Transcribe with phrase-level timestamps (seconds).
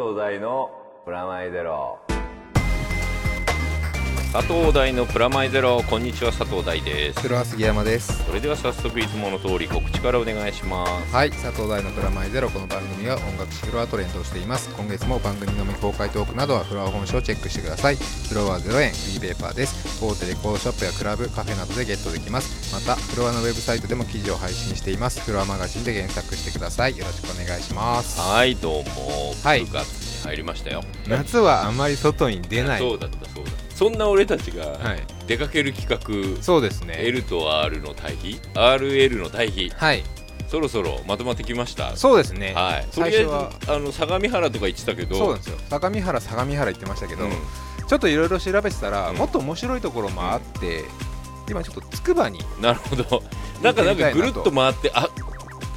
[0.00, 0.70] 東大の
[1.04, 2.09] プラマイゼロ。
[4.32, 5.82] 佐藤大のプラマイゼロ。
[5.82, 7.20] こんにちは佐藤大です。
[7.20, 8.24] 黒は杉山です。
[8.24, 11.12] それでは早速いつもの通り告知からお願いします。
[11.12, 12.48] はい佐藤大のプラマイゼロ。
[12.48, 14.70] この番組は音楽フロアトレンドをしています。
[14.76, 17.96] 今月も番組の未公開トークなどはフロア本誌をチェックしてください。
[17.96, 20.00] フロアは0円フリーペーパーです。
[20.00, 22.72] 大手レコードショップやクラブカフェなどでゲットできます。
[22.72, 25.22] またフロアのウェブサイトでも記事を配信しています。
[25.22, 26.96] フロアマガジンで検索してください。
[26.96, 28.20] よろしくお願いします。
[28.20, 29.34] はいどうも。
[29.42, 29.66] はい。
[29.66, 32.78] 9月に入りましたよ、夏はあまり外に出ない。
[32.78, 35.02] そうだったそうだそんな俺たちがはい。
[35.26, 35.88] 出かける企
[36.36, 36.96] 画、そうですね。
[36.98, 39.70] L と R の対比？RL の対比？
[39.70, 40.02] はい。
[40.48, 41.96] そろそろまとまってきました？
[41.96, 42.52] そうですね。
[42.52, 42.86] はい。
[42.94, 43.30] とりあえず
[43.72, 45.56] あの相模原とか言ってたけどそうなんですよ。
[45.70, 47.30] 相模原相模原行ってましたけど、うん。
[47.30, 49.16] ちょっといろいろ調べてたら、うん。
[49.16, 50.84] もっと面白いところもあって、
[51.48, 53.22] 今ちょっとつくばになるほど。
[53.62, 55.08] なんかなんかぐるっと回ってあ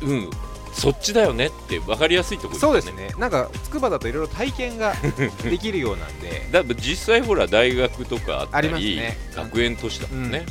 [0.01, 0.29] うん
[0.73, 3.09] そっちだよねって分かりやすいところそうですね。
[3.17, 4.93] なんかつくばだといろいろ体験が
[5.43, 6.47] できるようなんで。
[6.51, 9.17] だ実際ほら大学とかあったありね。
[9.35, 10.45] 学園都市だもんね、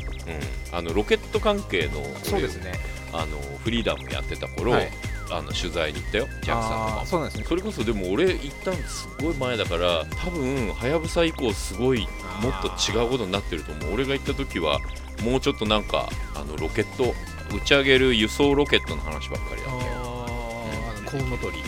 [0.70, 0.76] うん。
[0.78, 2.72] あのロケット関係の俺そうですね。
[3.12, 4.90] あのフリーダムやってた頃、はい。
[5.30, 7.46] あの取材に行ったよ JAXA あーのそうなんですね。
[7.48, 12.06] それこそでも俺行ったのすごい前だから多分はやぶさ以降すごい
[12.40, 13.94] もっと違うことになってると思う。
[13.94, 14.78] 俺が行った時は
[15.22, 17.14] もうちょっとなんかあのロケット
[17.54, 20.11] 打ち上げる輸送ロケットの話ばっかりだったよ
[21.12, 21.58] コウノトリ。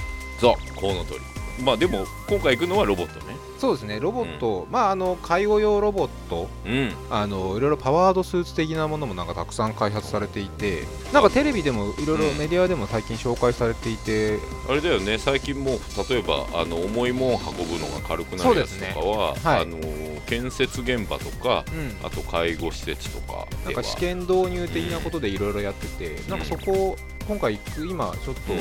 [0.40, 1.20] そうコウノトリ。
[1.62, 3.36] まあでも今回行くのはロボットね。
[3.58, 4.00] そうですね。
[4.00, 6.48] ロボット、まああの介護用ロボット。
[6.66, 6.92] うん。
[7.10, 12.38] あのいろいろパワードスーツ的なものもなんかたくさん開発されていてなんかテレビでもいろいろうん。
[12.38, 15.18] メディアでも最近紹介されていて、あれだよね。
[15.18, 15.78] 最近もう
[16.08, 19.40] 例えばあの重いもん運ぶのが軽くなるやつとかは、ね。
[19.44, 19.62] はい。
[19.62, 19.78] あの
[20.26, 22.06] 建設現場とかうん。
[22.06, 26.96] あと介護施設とかなんか試験導入的なことでいろいろやってて、なんかそこ
[27.28, 28.58] 今回行く今ちょっとうん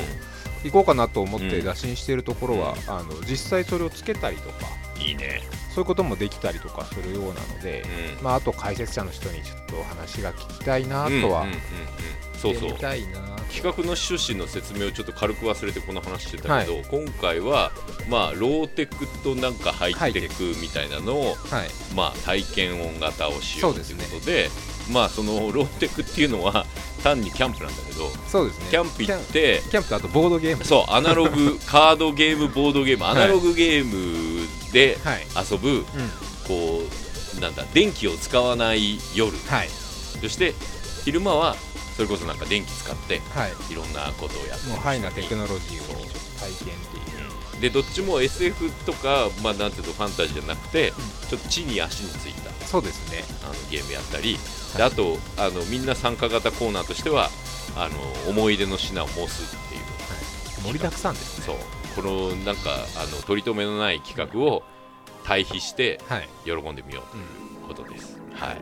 [0.64, 1.64] 行こうかなと思ってうん。
[1.64, 4.66] 打診しているところは、あの実際それをつけたりとか
[4.98, 5.42] いいね、
[5.74, 7.84] そういうこともできたりとかするようなので、
[8.18, 8.24] うん。
[8.24, 11.58] まあ、あと解説者の人にちょっとお話が聞きたいなとはうんうんうんうん。
[12.38, 12.78] そうそう。
[13.54, 17.70] 企画の趣旨の説明をちょっと軽く忘れてこの話してたけど、今回は
[18.08, 21.68] まあローテクとなんかハイテクみたいなのを、はい。
[21.94, 24.50] まあ、体験音型をしようということで
[24.90, 26.66] まあそのローテクっていうのは
[27.02, 28.66] 単にキャンプなんだけどそうですね。
[28.70, 30.64] キャンプ行ってキャンプとあとボードゲーム。
[30.64, 35.84] そうアナログ カードゲームボードゲームアナログゲームではい、遊ぶ、うん、
[36.48, 36.82] こ
[37.36, 39.36] うなんだ電気を使わない夜。
[39.48, 39.68] はい。
[40.20, 40.54] そして
[41.04, 41.56] 昼間は
[41.96, 43.52] それこそなんか電気使ってはい。
[43.70, 45.94] いろんなことをやってもうハイなテクノロジーを
[46.40, 47.54] 体験っていう。
[47.54, 47.60] うん。
[47.60, 50.92] でどっちも SF とか、まあ、なんていうのファンタジーじゃなくて、
[51.28, 52.43] ちょっと地に足についた
[52.74, 53.22] そうですね。
[53.44, 54.36] あのゲームやったり、
[54.76, 57.30] であとあのみんな参加型コーナーとしては
[57.76, 59.82] あの思い出の品を申すっていう。
[60.64, 61.46] 盛りだくさんですね。
[61.46, 61.56] そう。
[61.94, 64.64] このなんかあの取り留めのない企画を
[65.22, 68.56] 対比してはい、喜んでみようということです、はい。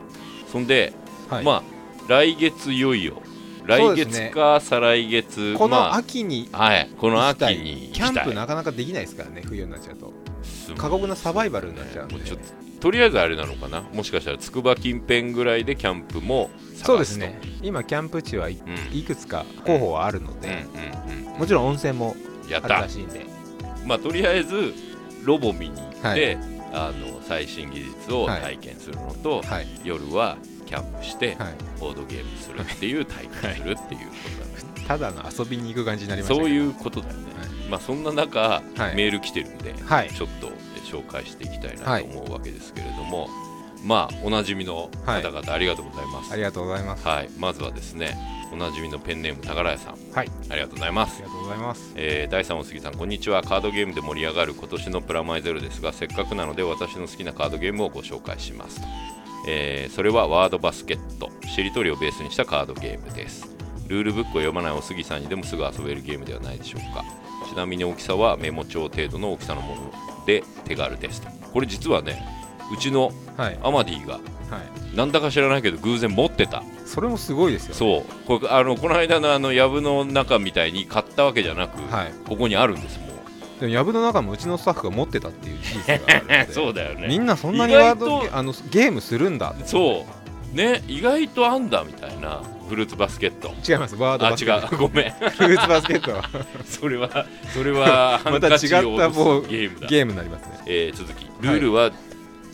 [0.50, 0.92] そんで、
[1.30, 1.44] はい。
[1.44, 1.62] まあ
[2.08, 3.22] 来月いよいよ。
[3.60, 4.12] そ来うですね。
[4.26, 6.90] 月か再来月このま秋にあはい。
[6.98, 7.56] この秋行きたい。
[7.56, 10.12] にキャンプなかなかできないですからね冬になっちゃうと。
[10.42, 12.16] す過酷なサバイバルになっちゃうんで。
[12.16, 12.44] もうちょっと
[12.82, 13.82] とりあえずあれなのかな？
[13.94, 16.86] もしかしたら筑波近辺ぐらいでキャンプも探すと。
[16.86, 17.40] そうですね。
[17.62, 18.98] 今キャンプ地はいうん。
[18.98, 20.66] いくつか候補はあるのうんで、
[21.38, 22.68] もちろん温泉もあるやった。
[22.68, 23.24] らしいんで。
[23.86, 24.74] まあとりあえず
[25.22, 26.38] ロボ見に行って、はい。
[26.74, 29.68] あの最新技術を体験するのと、はい。
[29.84, 31.54] 夜はキャンプして、はい。
[31.78, 34.00] ボードゲームするっていう体験するっていうことだ
[34.80, 37.32] ね、ただの遊びに行く感じになりましたうそういうことだよね、
[37.70, 38.62] まあそんな中、は
[38.92, 38.96] い。
[38.96, 40.10] メール来てるんで、はい。
[40.10, 40.50] ちょっと
[40.92, 43.28] 紹介していきたいなと思うわけですけれども、
[43.84, 47.06] まあおなじみの方々ありがとうございます、ありがとうございます。
[47.06, 48.16] はい、まずはですね
[48.52, 49.94] おなじみのペンネーム宝屋さん。
[50.12, 50.30] はい。
[50.50, 51.14] ありがとうございます。
[51.16, 51.92] ありがとうございます。
[51.96, 53.42] えー第3お杉さんこんにちは。
[53.42, 58.82] カードゲームで盛り上がる今年のプラマイゼロですがせっかくなので私の好きなカードゲームをご紹介します、
[59.48, 61.30] えーそれはワードバスケット。
[61.48, 63.48] しりとりをベースにしたカードゲームです。
[63.88, 67.04] ルールブックを読まないお杉さんにでもすぐ遊べるゲームではないでしょうか。
[67.48, 69.92] ちなみに大きさはメモ帳程度の大きさのもの
[70.26, 72.24] で手軽ですとこれ実はね
[72.72, 73.58] うちのはい。
[73.62, 74.20] アマディがは
[74.92, 74.96] い。
[74.96, 76.62] なんだか知らないけど偶然持ってた。
[76.84, 77.74] それもすごいですよね。
[77.74, 78.40] そう。
[78.40, 82.12] これあのこの間のあの藪の中みたいに買ったわけじゃなく、はい。
[82.28, 83.60] ここにあるんですもう。
[83.60, 87.08] でも藪の中もうちのスタッフが持ってたっていう 事実があるのでそうだよね。
[87.08, 89.54] みんなそんなにワードあのゲームするんだ。
[89.64, 90.06] そ
[90.52, 90.56] う。
[90.56, 92.42] ね意外とあんだみたいな
[92.72, 93.52] フルーツバスケット。
[93.70, 94.74] 違いますワードあバスケット。
[94.74, 94.80] 違う。
[94.80, 95.10] ごめん。
[95.12, 96.22] フルーツバスケットは。
[96.64, 100.60] それはそれはハまた違った落もうゲームだ、ゲームになりますね。
[100.64, 101.26] えー続き。
[101.42, 101.90] ルールは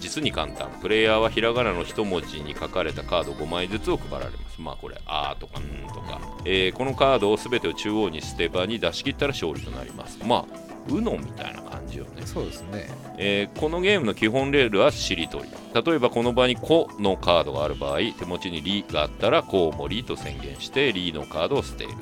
[0.00, 4.60] 実に簡単、プレイヤーはひらがなの一文字に書かれたカード5枚ずつを配られます。
[4.60, 5.62] まあこれ「あ」とか「ん」
[5.94, 10.18] とか、えーこのカードを全てを中央に捨て場に出し切ったら勝利となります。
[10.24, 12.88] まあ UNO みたいな感じよね、そうですね。
[13.17, 15.44] えーこのゲームの基本レールはしりとり。
[15.75, 21.96] 例えばこの場に「コ」のカードがある場合手持ちに「リ」があったら「コウモリ」と宣言して「リ」のカードを捨てると。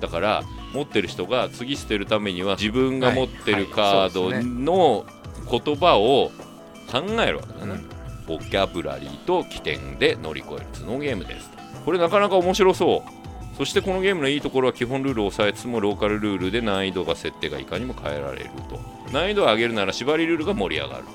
[0.00, 0.42] だから
[0.72, 5.04] 持ってる人が次捨てるためには自分が持ってるカードの
[5.50, 6.30] 言葉を
[6.90, 10.66] 考えるわけだね、うんボキャブラリーと起点で乗り越える。
[10.72, 11.50] 頭脳ゲームです。
[11.84, 13.19] これなかなか面白そう
[13.60, 18.80] そしてこのゲームのいいところは基本ルールを抑えつつもローカルルールで難易度が設定がいかにも変えられると。
[19.12, 21.10] 難易度を上げるなら縛りルールが盛り上がると。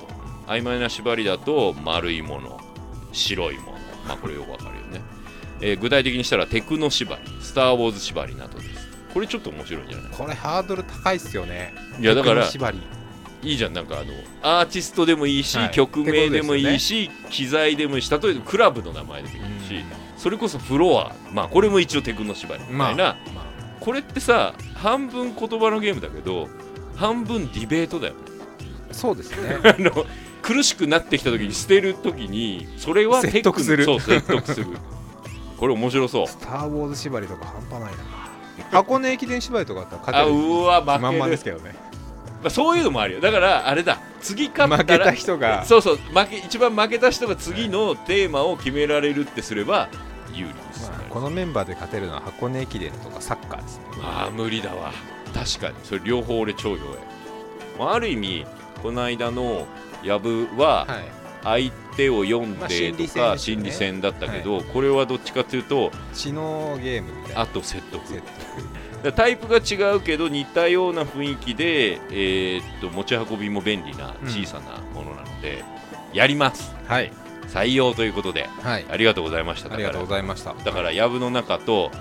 [0.45, 2.61] 曖昧な縛りだと丸いもの
[3.13, 3.77] 白いもの。
[4.07, 5.01] まあこれよくわかるよね、
[5.59, 8.87] えー具体的にしたらテクノ縛りスター・ウォーズ縛りなどです。
[9.11, 10.11] これちょっと面白いんじゃない？
[10.11, 11.73] これハードル高いっすよね。
[11.99, 12.47] いやだからい
[13.41, 13.73] いじゃん。
[13.73, 14.13] なんかあの
[14.43, 15.71] アーティストでもいいし、はい。
[15.71, 19.83] 曲名でもいいし、機材でもいいし例えばクラブの名前でもいいし、
[20.25, 23.45] それこそフロアまあこれも一応テクノ縛りみたいな、まあ
[23.79, 26.49] これってさ半分言葉のゲームだけど
[26.95, 28.19] 半分ディベートだよね。
[28.91, 29.59] そうですね。
[29.63, 30.03] あの
[30.41, 33.85] 苦しくなってきた時に捨てる時にそれは説得する。
[33.85, 34.65] そう説得する。
[35.59, 36.27] これ面白そう。
[36.27, 37.97] スター・ウォーズ縛りとか半端ないな。
[38.71, 40.35] 箱根駅伝縛りとかあったら勝あてる。
[40.35, 40.99] うわ負ける。
[41.01, 41.75] まんまですけどね。
[42.41, 43.21] まあ、そういうのもあるよ。
[43.21, 43.99] だからあれだ。
[44.21, 45.65] 次勝ったら負けた人が。
[45.65, 45.97] そうそう。
[45.97, 49.89] 負け一番負けた人が次のテーマを決められるってすれば
[50.39, 53.83] 有利です、まあこのメンバーで勝てるのは箱根駅伝とかサッカーですね。
[54.01, 54.91] ああ無理だわ。
[55.33, 55.75] 確かに。
[55.83, 56.99] それ両方俺超弱い、
[57.79, 58.45] まあ、ある意味
[58.81, 59.67] この間の
[60.03, 61.03] ヤブははい。
[61.45, 67.41] 相手を読んまあでとか心理戦だったけど、これはどっちかというと知能ゲームみたいな。
[67.41, 68.01] あと説得。
[69.15, 74.27] タイプが違うけど似たような雰囲気で、えーっと持ち運びも便利なうん。
[74.27, 75.63] 小さなものなので、
[76.13, 76.73] やります。
[76.87, 77.11] 得はい
[77.49, 78.85] 採用ということではい。
[78.89, 79.73] ありがとうございました。
[79.73, 80.53] ありがとうごだざいました。
[80.53, 81.91] だからヤブの中と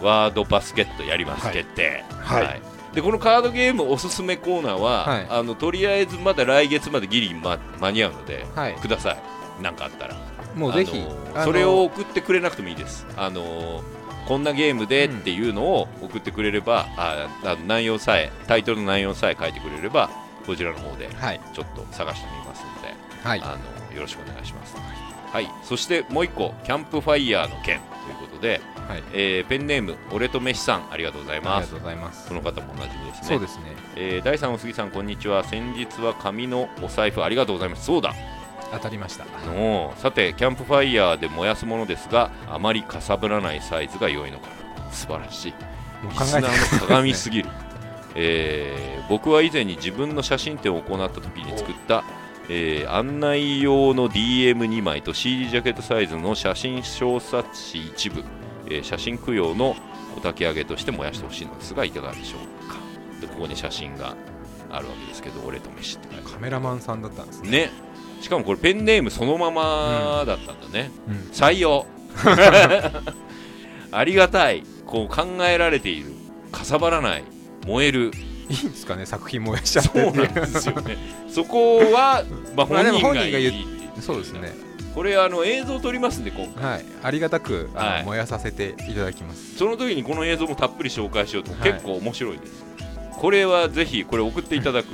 [0.00, 1.54] ワードバスケットやります、はい。
[1.54, 2.04] 決定。
[2.10, 2.62] はい。
[2.94, 5.26] でこのカードゲームおすすめコーナーは、はい。
[5.28, 8.74] あのとりあえずまだ来月までギリま間に合うので、はい。
[8.74, 9.62] ください。
[9.62, 10.16] なんかあったら。
[10.54, 11.04] もうぜひ
[11.44, 13.06] それを送ってくれなくてもいいです。
[13.16, 13.82] あの
[14.26, 20.10] こんなゲームでっていうのを送ってくれれば、ああの内容さえタイトルの内容さえ書いてくれれば
[20.46, 21.40] こちらの方ではい。
[21.52, 23.40] ちょっと探してみますので、はい。
[23.42, 24.76] あのよろしくお願いします。
[25.32, 29.02] はい、そしてもう一個キャンプファイヤーの件ということで、はい。
[29.12, 32.28] えーペンネーム俺とメシさんありがとうございありますがとうございます。
[32.28, 33.28] この方も同じですね。
[33.28, 33.64] そうですね。
[33.96, 35.44] えー第3お杉さんこんにちは。
[35.44, 37.86] 先日は紙のお財布ありがとうございます。
[37.86, 38.14] そうだ。
[38.72, 39.24] 当たりました。
[39.46, 44.48] のさてキャンプファイヤーで燃やすものですがあまりかさぶらないサイズが良いのか。
[44.78, 45.52] な素晴らしい。
[46.02, 47.48] もうリスナーの鏡すぎる、
[48.14, 52.02] えー僕は以前に自分の写真展を行った時に作った、
[52.48, 58.24] えー案内用の DM2 枚と CD ジャケットサイズの写真小冊子一部、
[58.66, 59.76] えー写真供養の
[60.16, 62.76] お焚き上げとして燃やしてほしいのですがいかがでしょうか。
[63.20, 64.16] でここに写真が
[64.70, 67.50] あるわけですけど俺と飯ってカメラマンさんだったんですね。
[67.50, 67.70] ね。
[68.20, 71.14] しかもこれペンネームそのままだったんだね、うん。
[71.32, 71.86] 採用。
[73.92, 74.62] ありがたい。
[74.86, 76.12] こう考えられている。
[76.52, 77.24] かさばらない。
[77.66, 78.12] 燃える
[78.48, 80.96] いいんですかね作品燃やしちゃってそうなんですよね。
[81.28, 82.24] そこは、
[82.56, 84.52] まあ、本人が言ってそうですね。
[84.94, 86.64] これあの映像撮りますんで今回。
[86.64, 86.84] はい。
[87.02, 88.04] ありがたくあの、はい。
[88.04, 89.56] 燃やさせていただきます。
[89.56, 91.72] その時にこの映像もたっぷり紹介しようと、はい。
[91.72, 92.64] 結構面白いです。
[93.12, 94.88] これはぜひこれ送っていただく？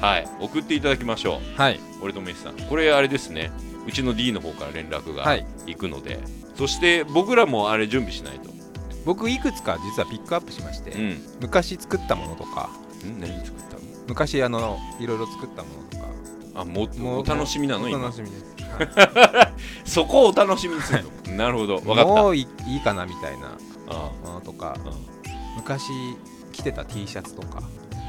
[0.00, 0.28] はい。
[0.40, 1.60] 送っていただきましょう。
[1.60, 1.80] はい。
[2.02, 2.54] 俺とメッシさん。
[2.54, 3.50] これあれですね。
[3.86, 5.44] うちの D の方から連絡がはい。
[5.66, 6.20] 行くので、
[6.56, 8.50] そして僕らもあれ準備しないと。
[9.04, 11.20] 僕いくつか実はピックアップしまして、うん。
[11.40, 13.82] 昔作ったものとかん何作ったの？
[14.08, 16.02] 昔あのいろいろ作ったものとか。
[16.54, 17.84] あももうお楽しみなの？
[17.84, 19.52] お今楽しみです、は
[19.84, 21.32] そこをお楽しみにするの？
[21.36, 21.78] なるほど。
[21.78, 22.04] い分かった。
[22.04, 23.56] もういいいかなみたいな。
[23.88, 24.76] あものとか。
[24.78, 24.90] あ
[25.56, 25.90] 昔
[26.52, 27.62] 着てた T シャツとか。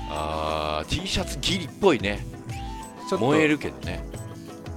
[0.09, 2.25] あー T シャツギリっぽいね。
[3.09, 3.25] ちょっと。
[3.25, 4.03] 燃えるけどね。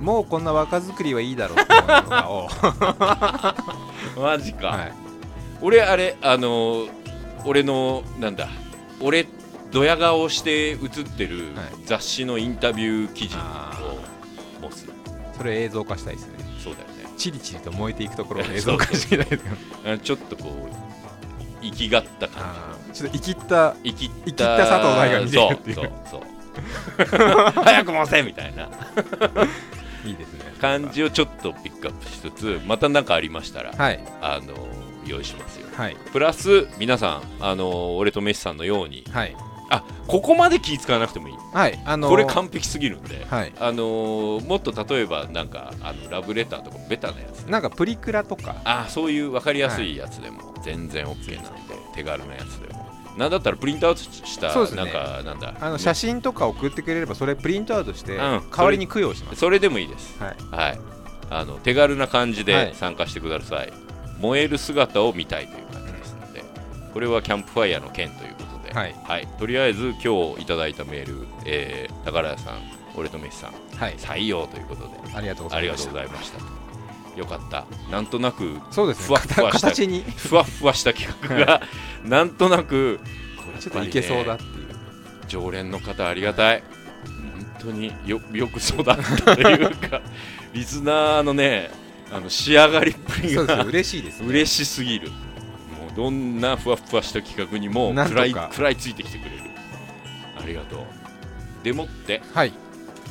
[0.01, 2.49] もうこんな若作りはいいだろうっていうのとかを、
[4.21, 4.93] マジか、はい、
[5.63, 6.91] 俺あれあのー
[7.47, 8.49] 俺のなんだ
[9.01, 9.27] 俺
[9.71, 11.67] ドヤ顔して写ってるはい。
[11.85, 13.79] 雑誌のインタビュー記事あ
[14.61, 14.89] を持つ。
[15.37, 16.33] それ映像化したいですね。
[16.63, 16.95] そうだよね。
[17.17, 19.45] チリチリと燃えていくところを映像化していただいて
[19.87, 22.93] あちょっとこう生きがった感あー。
[22.93, 25.75] ちょっと生きったじの生きった生きった佐藤大が見てるっていう。
[25.77, 26.23] そうそうそう。
[27.63, 28.69] 早く回せみたいな。
[30.05, 30.55] いいですね。
[30.61, 34.01] 感じをちょっとピックアップしつつまた何かありましたら、はい。
[34.23, 34.55] あの
[35.05, 35.67] 用意しますよ。
[35.75, 35.97] はい。
[36.13, 39.37] プラス皆さんあの俺とメッシさんのようにはい
[39.69, 41.35] あここまで気使わなくてもいい。
[41.53, 43.27] はいあのーこれ完璧すぎるんで。
[43.29, 43.53] はい。
[43.59, 47.41] あのーもっと例えばなんかあのラブレターとかベタなやつ。
[47.43, 48.57] なんかプリクラとか。
[48.65, 52.87] あそういう分かりやすいやつでも全然 OK なんで、手軽なやつでも。
[53.17, 55.55] なんだったらプリントアウトした、なんかなんだ。
[55.61, 58.19] あの写真とか送ってくれればそれプリントアウトしてん。
[58.19, 60.23] 代わりに供養します、それでもいいです。
[60.23, 60.37] はい。
[60.51, 60.81] はい。
[61.29, 62.67] あの手軽な感じはい。
[62.67, 63.73] で参加してください、
[64.21, 66.45] 燃える姿を見たいという感じですので
[66.95, 68.35] これはキャンプファイヤーの件という
[68.83, 69.27] ことで、はい。
[69.39, 72.61] とりあえず今日いただいたメール、えー、宝屋さん
[72.97, 73.95] 俺とメシさんはい。
[73.97, 74.91] 採用ということで。
[75.15, 75.91] ありがとうございまし
[76.31, 76.41] た。
[77.17, 77.67] よかった。
[77.91, 79.07] なんとなくそうですね。
[79.07, 80.03] ふわっふわした形に。
[80.03, 81.63] ふわっふわした企画が
[82.05, 83.01] なんとなく
[83.61, 84.67] ちょっといけそうだっていう。
[85.29, 86.63] 常連の方ありがたい。
[87.59, 88.97] 本当によよく育った
[89.37, 90.03] というか
[90.53, 91.71] リスナーのね
[92.13, 95.11] あの仕上がりっぷりが嬉しいです、ね、嬉しすぎる
[95.97, 99.43] どんなふわふわした企画にも食らい食らいついてきてくれる。
[100.39, 100.85] ありがとう。
[101.65, 102.53] でもってはい。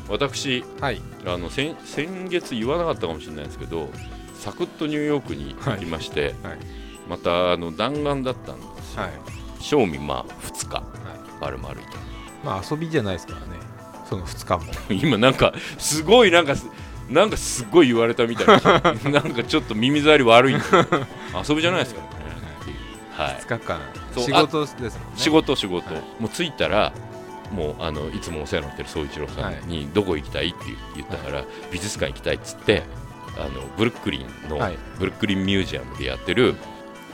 [0.08, 1.01] 私はい。
[1.25, 3.89] あの先先月言わなかったかもしれないですけど
[4.39, 6.58] サクッとニューヨークに行きまして、はい。
[7.10, 9.12] またあの弾丸だったんですよ、はい。
[9.60, 10.75] 正味まあ2日。
[10.75, 10.84] はい。
[11.42, 11.82] 丸々いた。
[12.44, 13.46] まあ遊びじゃないですからね。
[14.08, 14.72] その2日も。
[15.01, 16.68] 今なんかすごいなんかす
[17.10, 18.62] なんかすごい言われたみたいな。
[19.12, 22.25] なんかちょっと耳障り悪い遊びじゃないですからね
[23.17, 23.79] 2日間。
[24.17, 25.13] 仕事ですもんね。
[25.15, 26.03] 仕事仕事、はい。
[26.19, 26.93] もう着いたら
[27.51, 30.57] もうあのいつもお世話になってる宗一郎さんに、どこ行きたいって
[30.95, 32.84] 言ったから、美術館行きたいっつって
[33.38, 34.77] あのブルックリンの、はい。
[35.00, 36.55] ブルックリンミュージアムでやってる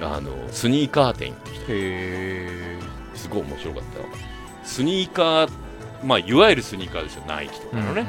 [0.01, 1.29] あのスニーカー店。
[1.29, 2.79] 行ってきへえ
[3.13, 3.99] たすごい面白かった。
[3.99, 4.05] よ
[4.63, 5.49] スニーカー
[6.03, 7.23] まあいわゆるスニーカーですよ。
[7.27, 8.05] ナイキとかのね、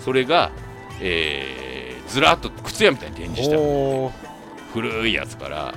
[0.00, 0.50] それが、
[1.00, 1.74] えー
[2.08, 4.10] ずらっと靴屋みたいに展示して
[4.72, 5.74] 古いやつから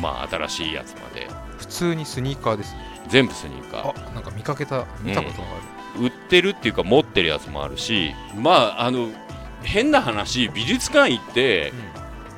[0.00, 1.28] まあ新しいやつまで。
[1.58, 2.74] 普通にスニーカーです。
[2.74, 4.08] ね全部スニーカー。
[4.08, 9.08] あなんか見かけた見たことがある、売ってるっていうか持ってるやつもあるしまああの
[9.62, 11.72] 変な話美術館行って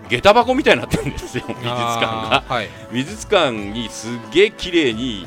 [0.08, 2.44] 下駄箱みたいになってるんですよ美術館が。
[2.46, 2.68] はい。
[2.92, 5.26] 美術館にすっげえ綺麗に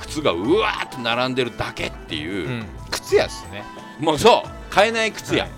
[0.00, 3.64] 靴がうわーっと並んでるだけっていう、うん、靴屋っすね。
[3.98, 4.48] もうそう。
[4.70, 5.52] 買えない靴や、はい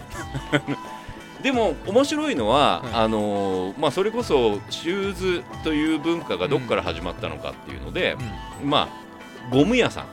[1.42, 2.92] でも面白いのは、はい。
[2.94, 8.16] あのーまあ、それこそシューズという文化がどこから始まったのかっていうので
[8.62, 8.70] う、ん。
[8.70, 10.04] まあゴム屋さん、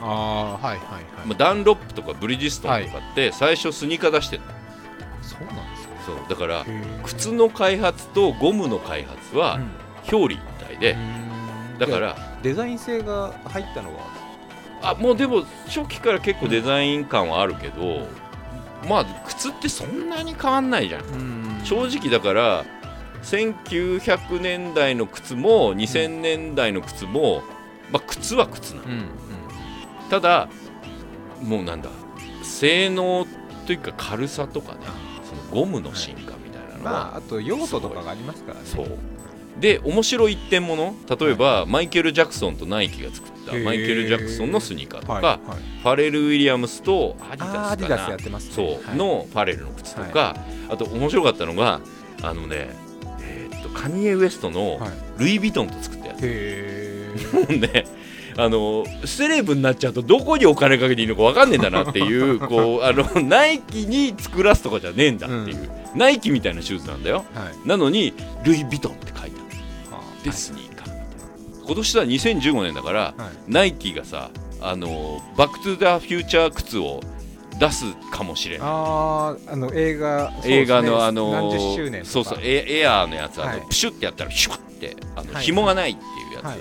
[0.00, 0.82] ああはいはいはい、
[1.26, 4.42] まあ、ダンロップとかブリヂストンとかって最初スニーカー出してる
[5.22, 6.16] そうなんですねそう。
[6.28, 6.64] だから
[7.04, 9.70] 靴の開発とゴムの開発はうん。
[10.12, 10.96] 表裏一体で、
[11.78, 14.00] だからデザイン性が入ったのは？
[14.82, 18.06] あもうでも初期から結構デザイン感はあるけど、
[18.88, 21.60] まあ靴ってそんなに変わんないじゃん。
[21.64, 22.64] 正直だから
[23.22, 27.42] 1900年代の靴も2000年代の靴も、
[27.92, 28.84] まあ、靴は靴なの。
[28.86, 29.08] うんうん。
[30.10, 30.48] ただ
[31.42, 31.90] もうなんだ
[32.42, 33.26] 性能
[33.66, 34.78] というか軽さとかね
[35.22, 38.66] そのゴムの進化みたいなのは、まああと用途とかがありますからね。
[38.66, 38.88] そう。
[39.58, 45.38] で面白い一点もの例えば、マイケル・ジャクソンとナイキが作ったへーマイケル・ジャクソンのスニーカーとか、はいはい。
[45.82, 48.38] ファレル・ウィリアムスとアディダスかな。
[48.38, 48.44] ね。
[48.50, 48.96] そう、はい。
[48.96, 50.36] のファレルの靴とか、
[50.68, 51.80] あと面白かったのが
[52.22, 52.70] あのね
[53.20, 54.90] えーっとカニエ・ウエストのはい。
[55.18, 56.22] ルイ・ヴィトンと作ったやつ、
[57.34, 57.86] もう ね
[58.36, 67.24] あのセレブになっちゃうとどこにお金かけていいのか分かんねえんだなっていう こうあのナイキに作らすとかじゃねえんだっていう、ナイキみたいなシューズなんだよ。
[67.34, 67.68] はい。
[67.68, 69.58] なのにルイ・ヴィトンって書いてある。
[69.92, 70.24] あ。
[70.24, 70.69] でスニー
[71.70, 73.14] 今年は2015年だから、は
[73.46, 73.52] い。
[73.52, 77.00] ナイキがさあのバック・トゥ・ザ・フューチャー靴を
[77.60, 78.66] 出すかもしれない。
[78.68, 80.40] あーあの映画ね。
[80.46, 82.12] 映画のあの何十周年とか。
[82.12, 83.62] そうそうエエアーのやつあの、はい。
[83.68, 85.44] プシュってやったらシュワってあの、はい。
[85.44, 86.58] 紐がないっていうやつ、はい。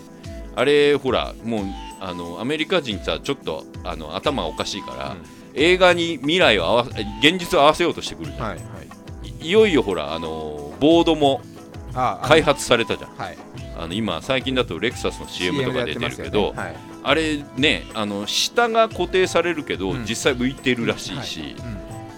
[0.55, 1.65] あれほらもう
[1.99, 5.17] あのアメリカ人さちょっとあの頭おかしいから、
[5.55, 6.91] 映画に未来を合わせ
[7.27, 9.29] 現実を合わせようとしてくるじゃん、はいはい。
[9.41, 11.58] い、いよいよほらあのボードもああの
[11.93, 13.15] 開発されたじゃん。
[13.15, 13.37] はい。
[13.77, 16.59] あの今最近だとレクサスの CM とか出てるけど、ね。
[16.61, 16.75] はい。
[17.01, 20.05] あれねあの下が固定されるけど、うん。
[20.05, 21.55] 実際浮いてるらしいし、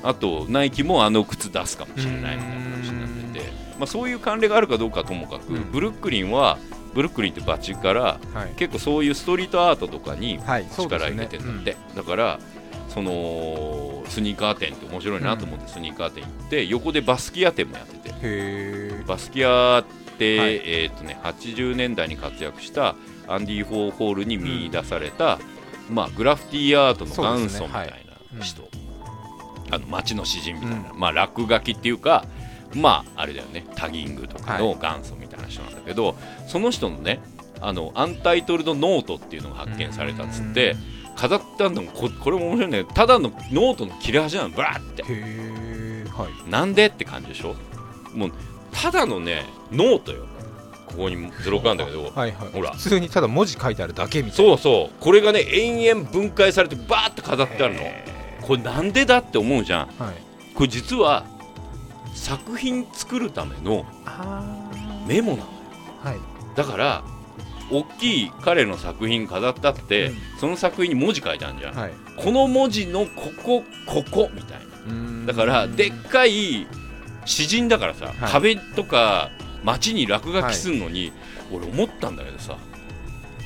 [0.03, 5.71] あとナイキもあの靴出すかもしれないみたいな話になってて、まあ、そういう関連があるかどうかともかく、うん。
[5.71, 6.57] ブルックリンは
[6.93, 8.01] ブルックリンってバチから
[8.33, 8.55] はい。
[8.57, 10.39] 結構そういうストリートアートとかに
[10.77, 12.39] 力入れてんだって、だから
[12.93, 19.03] そのスニーカー店って面白いなと思ってスニーカー店行って横でバスキア店もやってて。
[19.07, 19.83] バスキアっ
[20.17, 20.61] て、はい。
[20.63, 22.95] えーとね、80年代に活躍した
[23.27, 25.39] アンディ・フォーホールに見出された、
[25.89, 28.05] まあ、グラフィティアートの元祖みたい
[28.37, 28.67] な人、
[29.71, 32.25] あの街の詩人みたいな、まあ、落書きっていうか
[32.73, 33.65] まああれだよね。
[33.75, 36.15] タギングとかの元祖みたいな人なんだけど、
[36.47, 37.19] その人のね
[37.59, 40.75] あの Untitled Note っていうのが発見されたっつって
[41.21, 45.03] 飾ってあるのもここれも面白いんだけどただのノートの切れ端なのバーって。
[45.03, 46.49] へえはい。
[46.49, 47.55] なんでって感じでしょ？
[48.15, 48.31] もう
[48.71, 50.25] ただのねノートよ。
[50.87, 52.49] ここに図録あるんだけど、 はいはい。
[52.51, 52.71] ほら。
[52.71, 54.51] 普通にただ文字書いてあるだけみたいな。
[54.51, 55.03] そうそう。
[55.03, 57.81] これがね延々分解されてバーって飾ってあるの。
[57.81, 58.05] へ
[58.41, 59.87] これなんでだって思うじゃん。
[59.87, 60.15] ーはい。
[60.55, 61.23] これ実は
[62.15, 64.43] 作品作るためのあ
[65.07, 65.47] メモなのよ。
[66.03, 66.19] ーはい。
[66.55, 67.03] だから
[67.71, 70.15] 大きい彼の作品飾ったって、うん。
[70.39, 71.91] その作品に文字書いてあるじゃん、はい。
[72.17, 75.25] この文字のここここみたいな。
[75.25, 76.67] だからでっかい
[77.25, 78.15] 詩人だからさ、はい。
[78.31, 79.29] 壁とか
[79.63, 81.13] 街に落書きするのに、
[81.51, 82.57] 俺思ったんだけどさ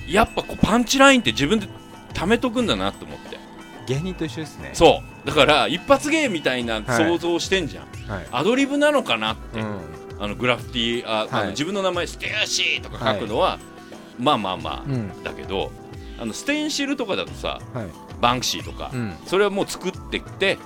[0.08, 1.68] やっぱこうパンチラインって自分で
[2.14, 3.38] 貯めとくんだなって思って。
[3.88, 4.72] 芸人と一緒ですね。
[4.74, 5.28] そう。
[5.28, 6.84] だから一発芸みたいなはい。
[6.84, 8.28] 想像してんじゃん、はい。
[8.32, 9.80] アドリブなのかなって、うん。
[10.18, 11.44] あのグラフィティあ、あはい。
[11.46, 13.60] の自分の名前ステューシーとか書くのは、
[14.20, 15.24] まあまあまあ、うん。
[15.24, 15.72] だけど
[16.20, 17.88] あのステンシルとかだとさはい。
[18.22, 19.14] バンクシーとか、うん。
[19.26, 20.58] それはもう作ってきて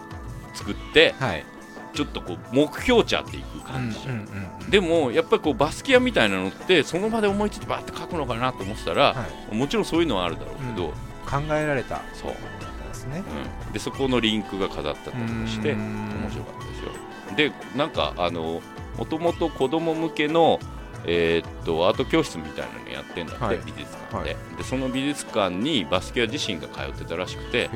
[0.54, 1.46] 作ってはい。
[1.94, 3.98] ちょっとこう目標値あっていく感じ。
[4.08, 10.92] うんうんうんでもやっぱりこうバスキアみたいなのってその場で思いついてバーって書くのかなと思ってたら、はもちろんそういうのはあるだろうけど、い
[11.26, 13.24] 考えられたそう、ですね。
[13.66, 15.80] うん、でそこのリンクが飾ったりもしてうん。
[15.80, 16.92] 面白かったですよ。
[17.36, 18.62] でなんかあの
[18.98, 20.60] もともと子供向けの
[21.06, 23.60] えーっとアート教室みたいなのやってんだって、はい。
[23.66, 27.70] 美術館で,、はでその美術館にバスキア自身が通ってたらしくてへ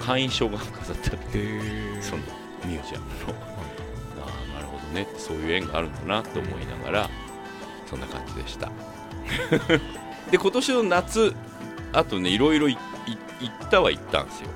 [0.00, 2.22] 会員証が飾ってあってえその
[2.64, 3.34] ミュージアムの、
[4.22, 5.02] ああなるほどね。
[5.02, 7.10] ってそういう縁があるんだなと思いながら
[7.88, 8.70] そんな感じでした。
[10.30, 11.34] で今年の夏
[11.92, 12.76] あとねいろいろいい
[13.40, 14.48] 行ったは行ったんですよ。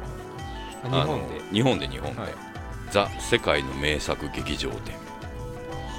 [0.83, 1.40] 日本で？
[1.52, 2.35] 日本で日本で、はい。
[2.90, 4.95] ザ・世界の名作劇場展。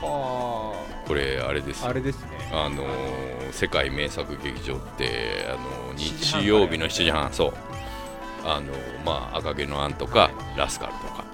[0.01, 0.73] は
[1.11, 1.87] これあれですよ。
[1.87, 2.29] ああれですね。
[2.53, 7.53] あのー世界名作劇場って、あのー7時半日曜日の7時半そう。
[8.45, 10.57] あのーまあ赤毛のアンとか、はい。
[10.57, 11.25] ラスカルとか。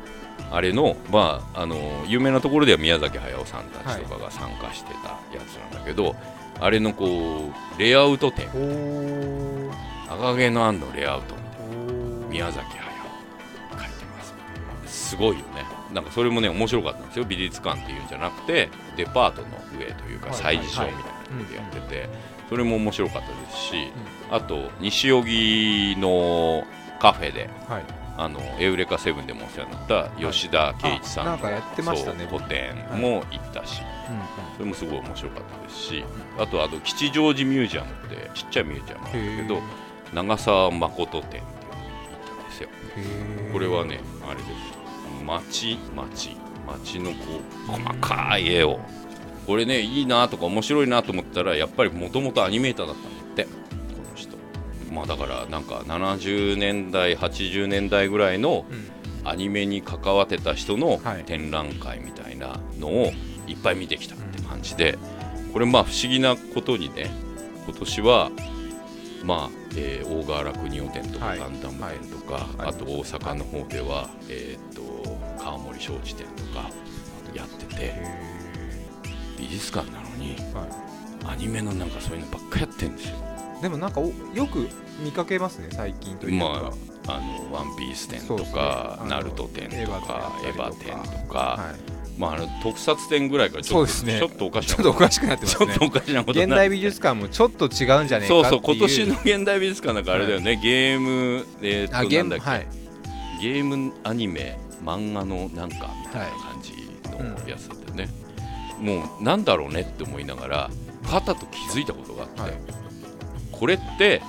[0.49, 6.15] あれのまああのー有名なところでは宮崎駿さんたちとかが参加してたやつなんだけど、
[6.59, 8.47] あれのこうレイアウト展
[10.09, 11.35] 赤毛のアンのレイアウト
[12.31, 12.81] 宮崎駿。
[13.73, 15.09] 書いてます。
[15.09, 17.25] すごいよねなんかそれもね面白かったんですよ。
[17.25, 19.47] 美術館っていうんじゃなくてデパートの
[19.77, 22.09] 上というかはい催事ショーみたいなところでやってて
[22.49, 23.91] それも面白かったですし
[24.31, 26.63] あと西荻の
[26.99, 27.83] カフェではい。
[28.19, 33.87] あのエウレカセブンでもお世話になった吉田圭一さんの、個展も行ったし、うん
[34.57, 36.03] それもすごい面白かったですし
[36.39, 39.61] あとあと吉祥寺ミュージアムってちっちゃいミュージアムなんだけど
[40.15, 42.69] 長澤誠展っていうのに行ったんですよ。
[43.53, 44.66] これはねあれです
[45.27, 46.35] 街街
[46.67, 47.17] 街のこ
[47.67, 48.79] う細かい絵を。
[49.45, 53.43] これねいいなとか面白いなと思ったらやっぱりもともとアニメーターだったんだって。
[53.45, 53.49] こ
[54.09, 54.37] の人。
[54.91, 58.97] まあだからなんか70年代80年代ぐらいのうん。
[59.29, 61.23] アニメに関わってた人のはい。
[61.25, 63.11] 展覧会みたいなのを
[63.45, 64.97] いっぱい見てきたって感じで。
[65.51, 67.09] これまあ不思議なことにね
[67.65, 68.31] 今年は
[69.23, 71.39] まあ、えー大河原国男展とかはい。
[71.39, 72.69] ガンダム展とか、はい。
[72.69, 74.46] あと大阪の方では、えー、と
[75.47, 76.69] 川森商事展とか
[77.33, 77.93] やっててへ
[79.39, 80.35] 美術館なのに
[81.25, 83.15] アニメのなんかそういうのばっかやってんですよ。
[83.59, 84.67] いでもなんかおよく
[85.03, 86.45] 見かけますね最近というか。
[86.45, 91.73] まああのワンピース展とか、あのナルト展とかエエヴァヴァ展展とか、は
[92.17, 92.19] い。
[92.19, 94.19] まあ、あの特撮展ぐらいからちょっと,、ね。
[94.19, 95.67] ちょっとおかしちょなっとおかしくなってますね。
[95.67, 102.67] ちょっとおかしなことに現な代美術館もちょっと違うんじゃねえかっていそうそう今年の現代美術館なんかあれだよね、ゲームえーっとなんだっけ、ムはい。
[103.41, 106.73] ゲームアニメ漫画のなんかみたいな感じ
[107.11, 108.09] のやつだったよね、
[108.79, 110.69] もうなんだろうねって思いながら
[111.03, 112.51] パタと気づいたことがあって、はい
[113.51, 114.21] これって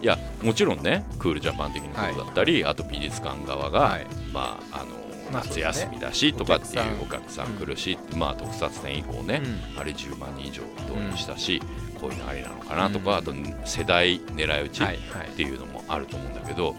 [0.00, 4.06] いやもちろんねクールジャパン的なことだったり、あと美術館側が、はい。
[4.32, 9.42] まああの夏休みだしとかっていうおお客さん来るし、まあ特撮展以降ね、
[9.74, 9.80] うん。
[9.80, 11.60] あれ10万人以上動員したし、
[12.00, 13.32] こういうのありなのかなとか、あと
[13.64, 15.28] 世代狙い撃ちはいはい。
[15.28, 16.74] っていうのもあると思うんだけど、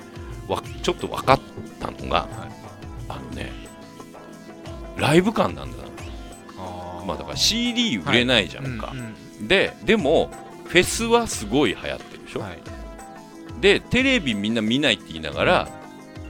[0.47, 1.39] わちょっと分かっ
[1.79, 2.54] たのが、はい
[3.09, 3.51] あのね
[4.97, 5.83] ライブ感なんだな。
[7.05, 9.47] まあだから CD 売れないじゃんか、うんうん。
[9.47, 10.31] ででも
[10.65, 12.59] フェスはすごい流行ってるでしょ、はい。
[13.61, 15.67] でテレビみんな見ないって言いながら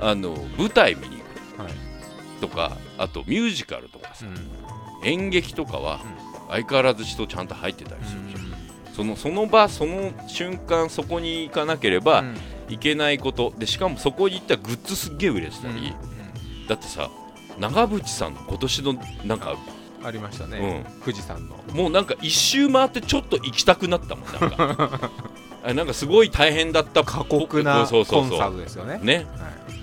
[0.01, 1.17] あの舞台見に
[1.57, 1.71] 行はい。
[1.71, 5.07] くとかあとミュージカルとかさ、うん。
[5.07, 6.01] 演劇とかは
[6.49, 8.55] 相変わらず人ちゃんと入ってたりするじゃん、うん
[8.95, 12.35] そのその場その瞬間そこに行かなければうん。
[12.67, 13.53] いけないこと。
[13.57, 15.93] でしかもそこに行ったらグッズすっげえ売れてたり、
[16.67, 17.09] だってさ
[17.59, 18.93] 長渕さんの今年の
[19.25, 19.55] なんか
[20.03, 20.85] ありましたね。
[21.03, 21.55] 富士山の。
[21.73, 25.11] もうなんか一周回ってちょっと行きたくなったもんなんか。
[25.65, 27.03] あなんかすごい大変だった。
[27.03, 28.99] 過酷なそうそうそうコンサートですよね。
[29.01, 29.15] ね。
[29.15, 29.25] はい。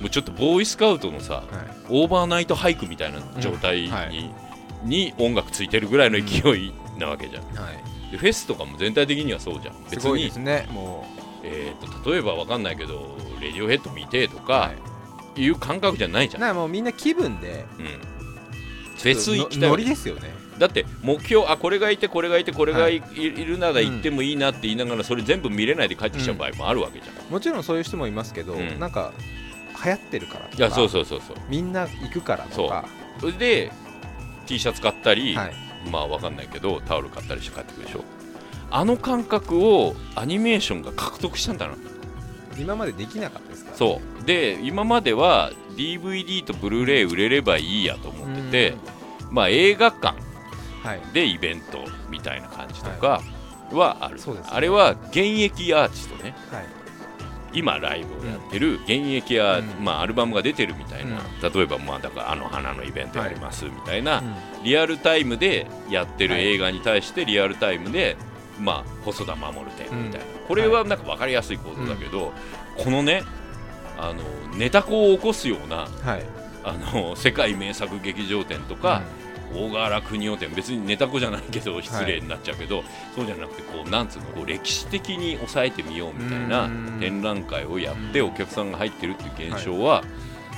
[0.00, 1.44] もうちょっとボーイスカウトのさはい。
[1.88, 3.92] オーバーナイト俳句みたいな状態に,、うん。
[3.92, 4.30] はい。
[4.84, 8.10] に音楽ついてるぐらいの勢いなわけじゃん、はい。
[8.12, 9.74] でフェスとかも全体的にはそうじゃん。
[9.74, 10.10] す別に。
[10.10, 11.04] ごいですねも
[11.44, 14.70] えー、と例えばわかんないけどレディオヘッド見てとうか
[15.36, 19.84] いう感覚じゃないじゃん、なもうみんな気分でうん、フェス行きたい。
[19.84, 20.30] ですよね。
[20.58, 23.22] だって目標あこれがいてこれがいてこれがい,、はい。
[23.22, 28.78] いるなら行ってもいいなって言いながらそれ全部見れないで帰ってきちゃう場合もあるわけじゃん、もちろんそういう人もいますけど、うん。
[28.78, 29.12] なんか
[29.84, 31.36] 流行ってるからとかいやそうそうそうそう。
[31.48, 32.84] みんな行くからとか。
[33.20, 33.72] それで
[34.46, 35.54] T シャツ買ったり、はい。
[35.90, 38.04] まあわかんないけどタオル買ったりして帰ってくるでしょ。
[38.70, 41.74] あの感覚をアニメーションが獲得したんだな。
[42.58, 44.24] 今までできなかったそう。
[44.24, 48.74] で今までは DVD とブルーレイ売れればいいやと思ってて、
[49.30, 50.16] まあ映画館
[50.82, 51.00] はい。
[51.12, 53.22] でイベントみたいな感じとか
[53.72, 54.52] はある、そうですね。
[54.54, 56.66] あれは現役アーティストねはい。
[57.54, 59.84] 今ライブをやってる現役ア,、うん。
[59.84, 64.64] まあ、アルバムが出てるみたいな、例えばまあだからあの花のイベントやりますみたいな、うん。
[64.64, 66.46] リアルタイムでやってるはい。
[66.46, 68.16] 映画に対してリアルタイムで、
[68.58, 72.32] まあ、細田守展みたいな、これはなんか分かりやすい構造だけど、
[72.82, 73.22] このね
[73.98, 74.22] あの
[74.56, 76.24] ネタ子を起こすようなはい。
[76.64, 79.02] あの世界名作劇場展とか、
[79.52, 80.54] 大河原国夫展。
[80.54, 82.84] 別にネタ子じゃないけど失礼になっちゃうけど、
[83.16, 86.98] そうじゃなくてこうなんつうのこう歴史的に抑えてみようみたいなうん。
[87.00, 88.28] 展覧会をやってうん。
[88.28, 90.04] お客さんが入ってるっていう現象は、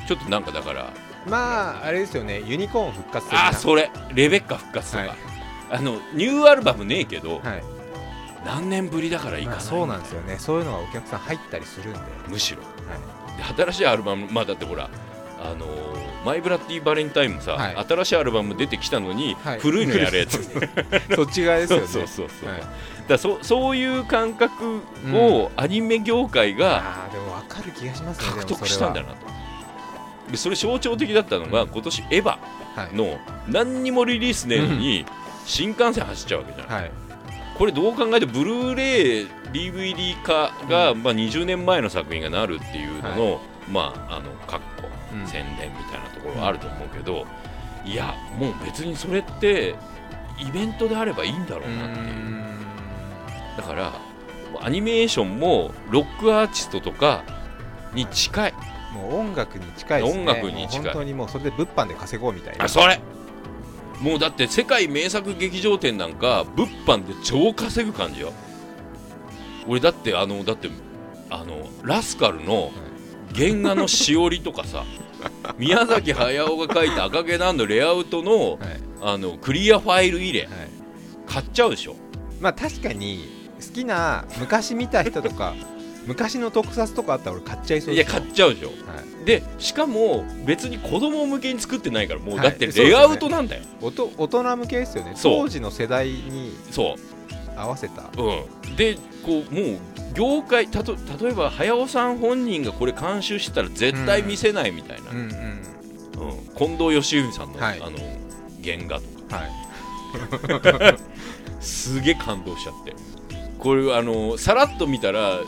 [0.06, 0.92] ちょっとなんかだから
[1.26, 2.42] まああれですよね。
[2.46, 3.90] ユニコーン復活あーそれ。
[4.14, 5.16] レベッカ復活とか、はい。
[5.70, 7.64] あのニューアルバムねえけど、はい。
[8.44, 10.36] 何年ぶりだからいいかな、まあそうなんですよね。
[10.38, 12.60] そういうのがお客さん入ったりするんで、はむしろ。
[12.60, 13.23] い、で
[13.56, 14.88] 新しいアルバムまあだってほら
[15.40, 17.86] あのーマイブラッディバレンタインもさ、はい。
[17.86, 19.60] 新しいアルバム出てきたのに、はい。
[19.60, 20.42] 古いのやるやつ。
[21.14, 21.86] そっち側ですよね。
[21.92, 22.62] そうそうそうはい。
[23.06, 24.80] だそそういう感覚
[25.12, 29.26] をアニメ業界がああでも分かる気がしますね獲得したんだななと。
[30.30, 32.38] でそれ象徴的だったのが今年エヴァは
[32.90, 32.96] い。
[32.96, 35.04] の何にもリリースねえのに
[35.44, 36.90] 新幹線走っちゃうわけじゃん、はい
[37.56, 45.26] これどう考えてもブルーレイ DVD 化が、まあ、20年前の作品がなるっていうのの、まああのかっこうん。
[45.26, 47.26] 宣伝みたいなところはあると思うけど、
[47.84, 49.76] いやもう別にそれって
[50.38, 52.34] イベントであればいいんだろうなっていう。
[53.56, 53.92] だから
[54.60, 57.22] アニメーションもロックアーティストとか
[57.94, 58.54] に近い。
[58.94, 63.00] もう音楽に近いですね音楽に近いもう本当にもうそれで物販で稼ごうみたいなあそれ
[64.04, 68.34] もうだって世界名作劇場展なんか物販で超稼ぐ感じよ。
[69.66, 70.68] 俺だってあのだって
[71.30, 72.70] あのラスカルの
[73.34, 74.84] 原画のしおりとかさ
[75.56, 78.58] 宮崎駿が描いた赤毛なんのレイアウトのはい。
[79.06, 80.50] あのクリアファイル入れはい。
[81.26, 81.96] 買っちゃうでしょ。
[82.42, 83.26] まあ確かに
[83.66, 85.54] 好きな昔見た人とか
[86.06, 88.68] 昔の特撮とかあったら俺買っちゃいそういや買っちゃうでしょ。
[88.68, 88.76] はい、
[89.24, 92.48] でしかも別に子供向けに作ってないからもうはい。
[92.48, 95.14] だってレイアウトなんだよ、おと大人向けですよね。
[95.22, 97.14] 当時の世代にそう。
[97.56, 98.02] 合わせた。
[98.16, 99.78] うん、でこうもう
[100.14, 105.24] 業界たと例えば早尾さん本人がこれ監修してたら絶対見せないみたいな、うんうん。
[105.24, 105.28] うん。
[106.56, 107.80] 近藤義文さんの,、はい。
[107.80, 107.98] あの
[108.62, 109.36] 原画とか。
[109.36, 110.98] はい。
[111.60, 112.94] すげえ感動しちゃって。
[113.58, 115.40] これあのさらっと見たら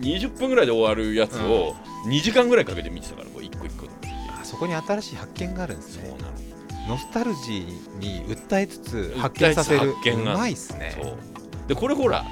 [0.00, 3.86] 20分ぐらいで終わるやつを2時間ぐらいかけて見てたからこれ一個一個
[4.40, 6.50] あそこに新しい発見があるんですそうねなの
[6.88, 9.92] ノスタルジーに訴えつつ発見させる。
[9.92, 10.34] 発見が。
[10.34, 10.96] うまいっすね。
[11.68, 12.24] でこれほら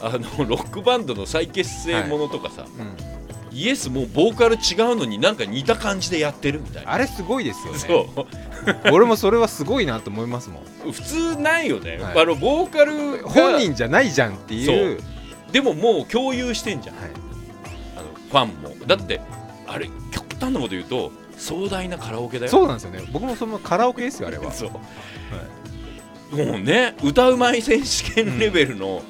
[0.00, 2.66] あの ロックバンドの再結成ものとかさ、
[3.52, 6.92] うん、イエスもうボーカル違うのになんか似た感じでやってるみたいな。
[6.92, 7.78] あれすごいですよね。
[7.78, 8.26] そう。
[8.92, 10.92] 俺もそれはすごいなと思いますもん。
[10.92, 12.22] 普通ないよね、はい。
[12.22, 15.00] あのボーカルが本人じゃないじゃんっていう
[15.52, 16.96] でももう共有してんじゃん。
[16.96, 17.10] はい。
[17.96, 18.86] あのファンも。
[18.86, 19.20] だって
[19.66, 22.50] あれ極端なこと言うと壮大なカラオケだよ。
[22.50, 23.02] そうなんですよね。
[23.12, 24.50] 僕もそのカラオケですよあれは。
[24.52, 24.70] そう。
[26.36, 29.02] もうね歌うまい選手権レベルの、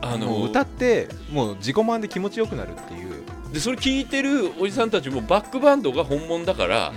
[0.00, 6.92] あのもう歌ってもう自己満で気持ちよくなるっていう、でそれ聞いてるおじさんたちもバックバンドが本物だから、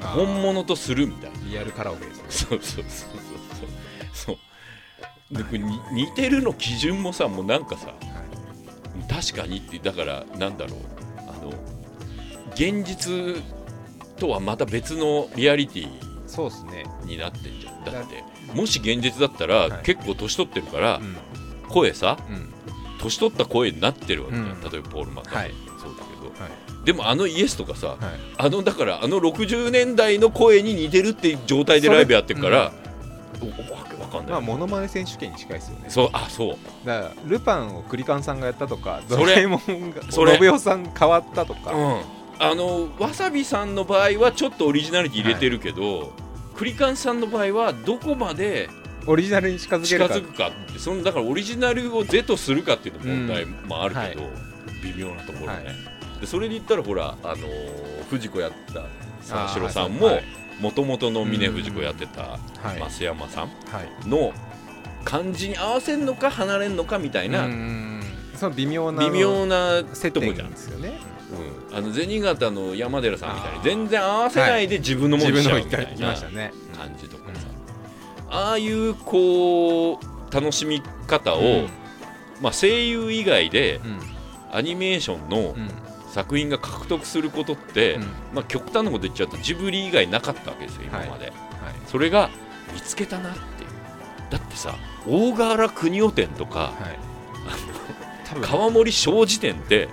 [0.00, 0.26] あー。
[0.26, 1.36] 本物とするみたいな。
[1.50, 2.24] リアルカラオケですね。
[2.28, 3.68] そうそうそうそう。
[4.12, 4.36] そう
[5.32, 5.44] で
[5.92, 7.94] 似てるの基準もさもうなんかさ
[9.08, 10.78] 確かにってだからなんだろう。
[11.18, 11.52] あの
[12.54, 13.42] 現実
[14.16, 15.88] とはまた別のリアリティ
[16.26, 17.84] そうですね、になってんじゃん。
[17.84, 19.82] だってもし現実だったら、はい。
[19.82, 21.16] 結構年取ってるから、うん。
[21.68, 22.48] 声さうん。
[23.00, 24.60] 年取った声になってるわけじゃん、うん。
[24.62, 26.86] 例えばポール・マッカートニそうだけど、はい。
[26.86, 27.98] でもあのイエスとかさはい。
[28.38, 32.72] あのだからあの60年代の声に似てるっていう状態でライブやってるから、
[33.42, 35.86] おおわけわかんない、まあモノマネ選手権に近いですよね。
[35.88, 36.86] そうあそう。
[36.86, 40.36] だからルパンをクリカンさんがやったとかそれドラえもんがそれ。
[40.36, 42.00] 信代さん変わったとか、うん、
[42.38, 46.12] あのわさびさんの場合はちょっとオリジナリティ入れてるけど、
[46.54, 48.68] クリカンさんの場合はどこまで
[49.06, 50.14] オリジナルに近づけるか。
[50.14, 54.22] 近づくかってそのだからオリジナルを是とするかっていうの問題もあるけど、
[54.82, 55.64] 微妙なところね、はい。
[56.20, 58.84] でそれで言ったらほら、あのー藤子やった
[59.22, 60.24] 三四郎さんもはい
[60.62, 62.38] もともとの峰藤子やってたは
[62.76, 62.78] い。
[62.78, 64.08] 増山さんはい。
[64.08, 64.32] の
[65.04, 68.02] 感じに合わせんのか離れんのかみたいなうん。
[68.36, 70.92] その微妙な微妙なとこじゃんですよね。
[71.70, 76.20] うん、あの銭形の山寺さんみたいに全然合わせないで自分のものにしちゃうみたいきな感
[76.96, 77.46] じとかさ、
[78.30, 81.68] ああいうこう楽しみ方を、うん。
[82.40, 84.00] まあ、声優以外でうん。
[84.54, 85.70] アニメーションのうん
[86.12, 88.02] 作品が獲得することって、うん。
[88.34, 91.34] まあ、極端なこと言っちゃうとジブリ以外なかったわけですよ今まで、はい。
[91.86, 92.28] それが
[92.74, 93.70] 見つけたなっていう。
[94.30, 94.74] だってさ
[95.06, 96.98] 大河原国夫展とかはい。
[98.28, 98.42] 多分。
[98.42, 99.88] 川森庄司展って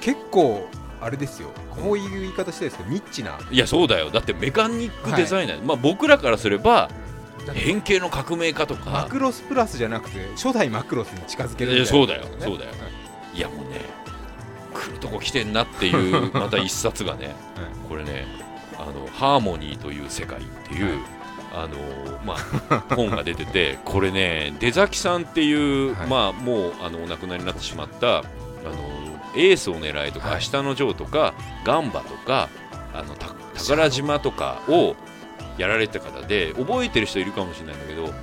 [0.00, 0.68] 結構
[1.00, 1.50] あれですよ。
[1.70, 3.38] こういう言い方してですけどニッチな。
[3.50, 4.10] いやそうだよ。
[4.10, 6.90] だってメカニックデザイナー、まあ、僕らからすれば
[7.54, 12.00] 変形の革命家とマかクロスプラスじゃなくて初代マクロスに近づけるいやみたいな。
[12.00, 12.24] そうだよ。
[12.38, 12.70] そうだよ。
[13.34, 13.80] いやもうね
[14.80, 17.36] 来るとこ来てんなっていう また一冊がね
[17.88, 18.26] これね
[18.78, 21.00] あの「ハーモニーという世界」っていう、
[21.52, 22.34] あのま
[22.70, 26.08] あ、本が出てて これね出崎さんっていう、はい。
[26.08, 28.24] まあ、もうあのお亡くなりになってしまったあの
[29.36, 30.36] エースを狙いとか、はい。
[30.36, 32.48] 明日のジョーとかガンバとか
[32.94, 34.96] あのた宝島とかを
[35.58, 38.14] やられてた方で覚えてる人いるかもしれないんだけど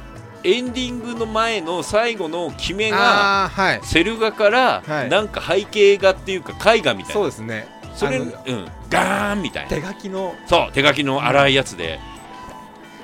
[0.43, 3.79] エンディングの前の最後の決めがはい。
[3.83, 5.09] セル画からはい。
[5.09, 7.13] なんか背景画っていうか絵画みたいな。
[7.13, 7.67] そうですね。
[7.95, 8.31] それ、うん、
[8.89, 9.69] ガーンみたいな。
[9.69, 10.35] 手書きの。
[10.45, 11.99] そう手書きの粗いやつで、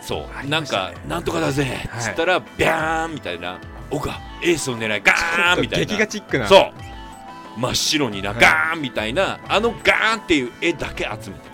[0.02, 2.02] そう、ありなんかなんとかだぜはい。
[2.02, 3.60] っつったら、ビャーンみたいな。
[3.90, 5.86] 奥がエースを狙いガーンみたいな。
[5.86, 6.48] 劇画チックな。
[6.48, 7.60] そう。
[7.60, 8.40] 真っ白にな、はい。
[8.40, 9.40] ガーンみたいな。
[9.48, 11.54] あのガーンっていう絵だけ集めて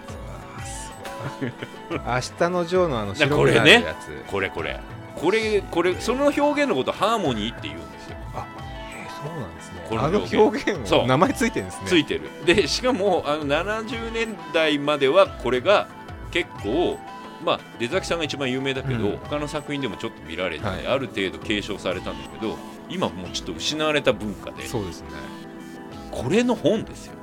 [1.92, 1.98] 明
[2.38, 3.60] 日のジョーのあの白これね。
[3.60, 4.08] くなるやつ。
[4.10, 4.80] るこれこれ
[5.20, 8.18] これこれその表現のことをハーモニーって言うんですよ。
[9.22, 9.86] そうなんですね。
[9.90, 11.02] この表表現そう。
[11.02, 11.88] も名前ついてるんですね。
[11.88, 12.22] ついてる。
[12.46, 15.90] でしかもあの70年代まではこれが
[16.32, 16.98] 結構
[17.44, 19.18] まあ出崎さんが一番有名だけど、うん。
[19.18, 20.88] 他の作品でもちょっと見られて、はい。
[20.88, 22.58] ある程度継承されたんだけど
[22.90, 25.08] 今もうちょっと失われた文化でそうですね。
[26.12, 27.14] これの本ですよ。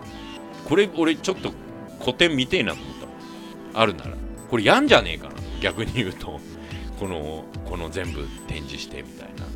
[0.68, 1.52] これ俺ちょっと
[2.00, 2.94] 古典見てえなと思っ
[3.72, 4.10] たあるなら。
[4.50, 5.32] これやんじゃねえかな。
[5.60, 6.38] 逆に言うと
[6.98, 9.46] このこの全部展示してみたいな。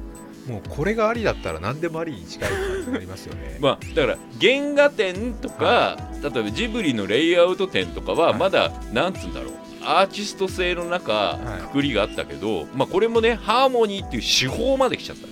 [0.53, 3.59] もうこれがありだったら何でもありに近い感じになりますよね。
[3.61, 8.39] まあ、だから原画展とか、例えばジブリのレイアウト展とかははい。
[8.39, 9.53] まだ、なんつうんだろう。
[9.83, 11.63] アーティスト性の中、い。
[11.63, 15.31] くくりがあったけど、まあ、これもねハーモニーっていう手法まで来ちゃったの。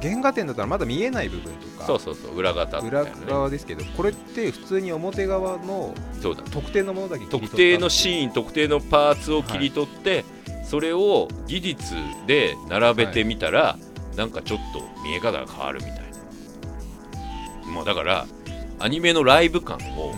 [0.00, 1.86] 原画展だったらまだ見えない部分とか。
[1.86, 5.94] そうそうそう裏方みたい裏側ですけどこれって普通に表側の
[6.52, 10.24] 特定のものだけ特定のシーン特定のパーツを切り取って、
[10.68, 11.94] それを技術
[12.26, 13.78] で並べてみたら、
[14.16, 16.00] なんかちょっと見え方が変わるみたい
[17.66, 17.72] な。
[17.72, 18.26] もうだから
[18.78, 20.14] アニメのライブ感を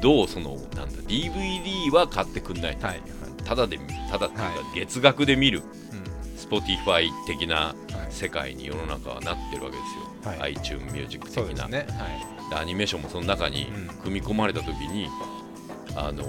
[0.00, 3.02] どうそのなんだ DVD は買ってくんないと、はい
[3.44, 3.78] ただで
[4.10, 5.60] ただっていうかは月額で見る。
[5.60, 6.04] うん。
[6.38, 7.74] Spotify 的なはい。
[8.12, 9.82] 世界に世の中はなってるわけで
[10.22, 10.54] すよ、はい。
[10.54, 11.86] iTunes ミュージック的な、ね。
[11.90, 12.50] はい。
[12.50, 13.98] でアニメーションもその中にうん。
[13.98, 15.08] 組み込まれた時に、
[15.96, 16.24] あの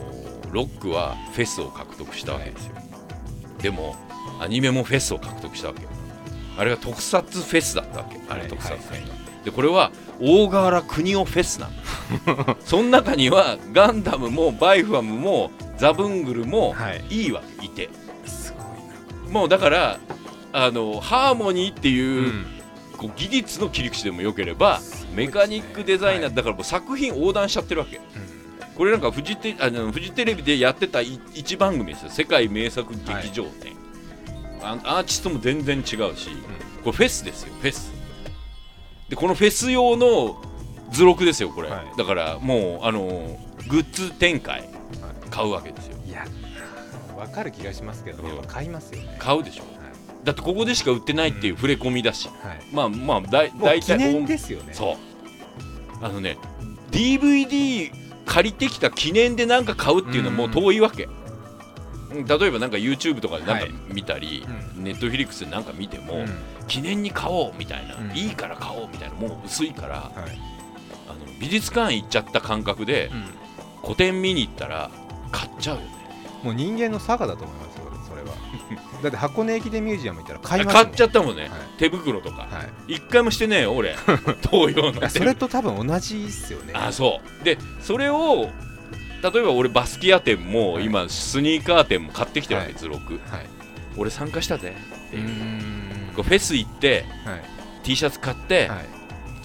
[0.52, 2.76] ロックはフェスを獲得したわけですよ、
[3.66, 3.96] でも
[4.40, 5.90] アニメもフェスを獲得したわけよ。
[6.56, 8.20] あれが特撮フェスだったわけ。
[8.30, 8.50] あれはい。
[8.50, 9.10] 特撮フェス、はいはい
[9.44, 11.70] でこれは大河原邦男フェスな
[12.28, 12.58] の。
[12.66, 17.04] その中にはガンダムもバイファムもザブングルもはい。
[17.10, 17.90] いいわけいて。
[18.26, 20.00] すごいもうだから
[20.54, 22.46] あのハーモニーっていう、なうん。
[22.98, 24.80] こう技術の切り口でもよければ
[25.16, 26.36] メカニックデザイナー、はい。
[26.36, 28.00] だからもう作品横断しちゃってるわけ
[28.76, 32.12] これなんかフジテあのフジテレビでやってたい一番組ですよ。
[32.12, 33.74] 世界名作劇場展、
[34.62, 36.30] あアーティストも全然違うし、
[36.84, 37.92] これフェスですよフェス。
[39.10, 40.42] でこのフェス用の
[40.92, 41.98] 図録ですよこれ、はい。
[41.98, 44.68] だからもうあのグッズ展開
[45.30, 45.98] 買うわけですよ。
[46.06, 46.26] いや
[47.16, 48.30] わかる気がしますけど、うん。
[48.30, 49.16] やっぱ買いますよね。
[49.20, 49.64] 買うでしょ。
[50.24, 52.60] だってここでしか売ってないっていう触れ込みだし、はい。
[52.74, 54.74] まあまあだ大体記念ですよね。
[54.74, 54.96] そう。
[56.02, 56.38] あのね
[56.92, 61.26] DVD 借りてきた記念で何か買うっていうのはもう遠いわけ、うん
[62.24, 63.74] 例えばなんか YouTube とかでなんかはい。
[63.90, 66.28] 見たり、う Netflix でなんか見ても、うん。
[66.68, 68.12] 記念に買おうみたいな、うん。
[68.12, 70.40] いいから買おうみたいなもう薄いからはい。
[71.10, 73.26] あの美術館行っちゃった感覚でうん。
[73.82, 74.92] 個展見に行ったら
[75.32, 75.90] 買っちゃうよね。
[76.44, 78.28] もう人間の差がだと思いますよそれは
[79.02, 81.52] だって箱根駅伝ミュージアム行ったら買い買っちゃったもんね、はい。
[81.78, 82.48] 手袋とか。
[82.50, 82.96] はい。
[82.96, 83.96] 一回もしてねえよ俺。
[84.50, 85.10] 東洋の。
[85.10, 86.74] それと多分同じっすよね。
[86.74, 87.44] あそう。
[87.44, 88.50] でそれを
[89.22, 90.86] 例えば俺バスキア店もはい。
[90.86, 92.80] 今スニーカー店も買ってきてるわけはい。
[92.80, 93.14] 図録。
[93.14, 93.22] はい。
[93.98, 94.76] 俺参加したぜ。
[95.08, 96.12] ってういう、ん。
[96.16, 97.42] こうフェス行ってはい。
[97.84, 98.80] T シャツ買って、はい。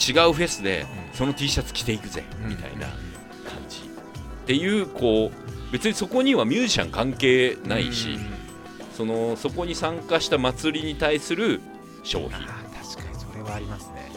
[0.00, 1.16] 違うフェスでうん。
[1.16, 2.50] その T シャツ着ていくぜ、うん。
[2.50, 2.96] みたいな感
[3.68, 3.78] じ。
[3.80, 8.39] っていうこう別にそこにはミュージシャン関係ないし、うん
[9.00, 11.62] そのそこに参加した祭りに対する
[12.02, 14.12] 商品、確かにそれはありますね。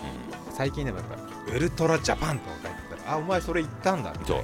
[0.49, 0.53] うん。
[0.53, 4.43] 最近でもやっぱウルトラジャパンとか書いてたらあお前それ行ったんだみたいな。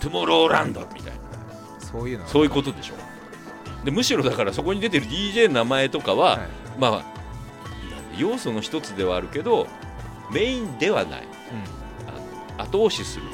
[0.00, 1.80] トゥモローランドみたいな。
[1.80, 2.30] そういうのは。
[2.30, 2.94] そういうことでしょ。
[3.84, 6.48] でむしろだからそこに出てる DJ の名前とかは、はい。
[6.78, 7.04] まあ
[8.16, 9.66] 要素の一つではあるけど
[10.32, 11.28] メインではない。
[12.56, 13.26] あの後押しする。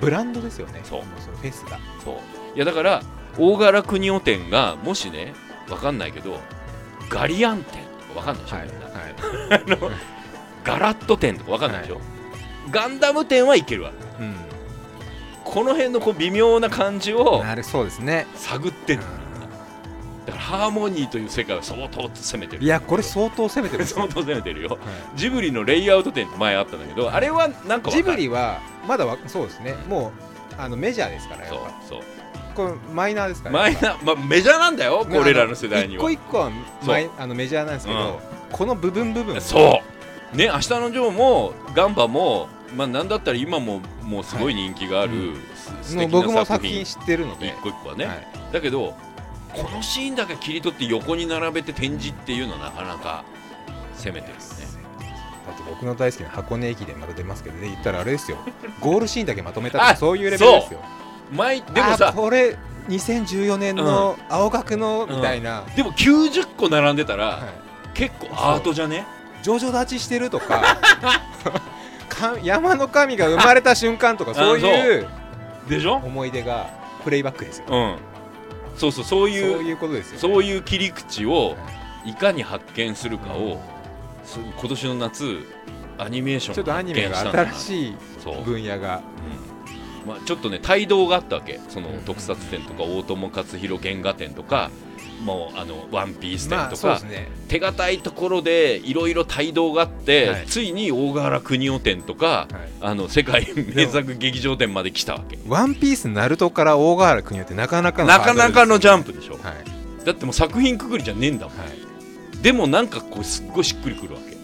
[0.00, 0.80] ブランドですよね。
[0.82, 1.02] そう。
[1.02, 1.78] フェスが。
[2.04, 2.56] そう。
[2.56, 3.02] いやだから
[3.38, 5.32] 大柄国尾店がもしね
[5.70, 6.40] わかんないけど
[7.08, 8.66] ガリアン店とかわかんないでしょ、はい
[9.50, 9.90] あの
[10.64, 12.00] ガラット店とかわかんないでしょ、
[12.72, 13.92] ガンダム店はいけるわ。
[15.44, 18.26] この辺のこう微妙な感じうをそうですね。
[18.34, 19.02] 探ってる
[20.26, 22.64] だからハーモニーという世界を相当攻めてる。
[22.64, 23.86] いやこれ相当攻めてる。
[23.86, 24.70] 相当攻めてるよ。
[24.70, 24.78] は
[25.14, 29.76] ジブリのレイアウト店って前あったんだけどあれはなんかジブリはまだわそうですね。
[29.88, 30.08] も
[30.58, 32.00] うあのメジャーですからやっそうぱそう
[32.56, 36.02] これマイナーですからマイナー、まあ、メジャーなんだよね俺らの世代には。
[36.02, 36.50] 一個一個は
[36.86, 39.82] マイあのメジャーなんですけど、この部分部分そ
[40.32, 40.36] う。
[40.36, 45.28] ね明日のジョーもガンバもまあなんだったら今ももうすごい人気がある、はい。
[45.28, 45.36] う
[45.98, 47.48] 敵僕も作品品知ってるので。
[47.48, 48.28] 一個一個はね、はい。
[48.52, 48.94] だけど
[49.52, 53.24] このシーンだけ切り取って横に並べて展示っていうのはなかなか
[53.94, 54.66] 攻めてるよね。
[55.46, 57.68] だって僕の大好きな箱根駅伝また出ますけどね。
[57.68, 58.38] 言ったらあれですよ。
[58.80, 60.80] ゴールシーンだけまとめたとあかそういうレベルですよ
[61.32, 62.56] 前でもあさこれ
[62.88, 67.66] 2014年の青学のみたいな、でも90個並んでたら、はい。
[67.94, 69.06] 結構アートじゃね？
[69.42, 70.62] 上々立ちしてるとか。
[72.08, 75.08] か山の神が生まれた瞬間とかそういう
[75.68, 75.94] でしょ？
[75.96, 76.70] 思い出が
[77.04, 77.64] プレイバックですよ。
[77.68, 77.96] うん。
[78.76, 81.56] そうそうそうそういういうことですよ、ね、そういいう切り口を
[82.04, 82.14] い。
[82.14, 83.60] かに発見するかを、
[84.24, 85.44] す今年の夏
[85.98, 89.00] アニメーションちょっとアニメが新しいそう、分野が。
[89.40, 89.55] うん
[90.06, 91.60] まあ、ちょっとね帯同があったわけ。
[91.68, 91.98] そのうん。
[92.02, 94.70] 特撮展とか大友克洋原画展とか
[95.22, 97.28] もうあのワンピース展まあとか、そうですね。
[97.48, 100.46] 手堅いところでいろいろ帯同があって、はい。
[100.46, 102.70] ついに大柄国尾展とか、はい。
[102.80, 105.38] あの世界名作劇場展まで来たわけ。
[105.48, 111.58] ワンピースナルトから大河原国ってなかなかのなかなかのジャンププでしょ、はい、だってもう作品くくりじゃねえんだもん。
[111.58, 112.42] はい。
[112.42, 114.34] でもなんかこうすっごいしっくりくるわけ。
[114.34, 114.36] う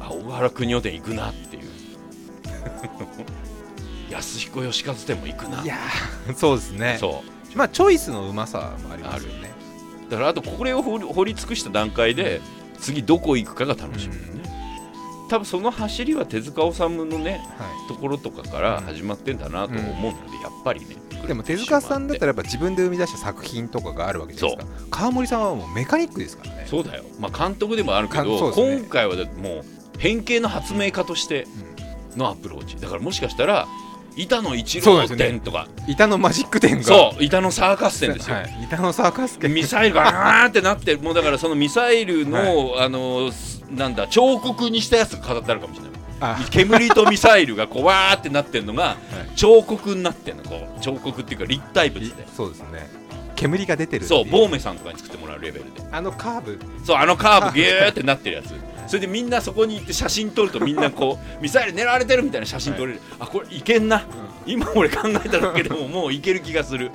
[0.00, 1.62] あ小原国尾店行くなっていう
[4.14, 5.62] 安彦義和店も行くな。
[5.62, 6.96] んいやー そうですね。
[7.00, 7.22] そ
[7.54, 7.58] う。
[7.58, 9.52] まあチョイスのうまさもありますよね。
[10.10, 12.40] だからあとこれを掘り掘り尽くした段階で
[12.78, 14.42] 次どこ行くかが楽しみだよね、
[15.30, 24.74] 多分その走りは手塚治虫のねはところとかから始まってんだなと思うので、やっぱりねい、でも手塚さんだったらやっぱ自分で生み出した作品とかがあるわけじゃないですか。
[24.90, 26.66] 川森さんはもうメカニックですからね。
[26.66, 28.78] そうだよ、まあ、監督でもあるけかど、ね。
[28.78, 29.64] 今回はもう
[29.98, 31.46] 変形の発明家として
[32.16, 32.76] のアプローチ。
[32.76, 33.66] だからもしかしたら
[34.16, 35.68] 板の一郎店とか。
[35.88, 36.82] 板のマジック店が。
[36.84, 39.52] そう板のサーカス店ですよ、はい、板のサーカス店。
[39.52, 45.92] ミサイルがガーンってなって もうだからそのミサイルの、あのすなんだ彫刻にしたやつが飾ってあるかもしれない。
[46.20, 46.38] あ。
[46.50, 48.96] 煙とミサイルがこうわーってなってるのが
[49.34, 50.80] 彫刻になってるのこう。
[50.80, 52.26] 彫刻っていうか立体物で。
[52.36, 52.88] そうですね。
[53.36, 55.82] 煙が出てるそいうボーメさんとかに作ってもらうレベルで。
[55.90, 56.58] あのカーブ。
[56.84, 58.54] そうあのカーブギューってなってるやつ
[58.86, 64.04] それでみんなそこに行って写真撮るとみんなこうミサイル狙われてるみたいな写真撮れる、あこれいけんな、
[64.46, 66.90] 今俺考えただけでももういける気がする。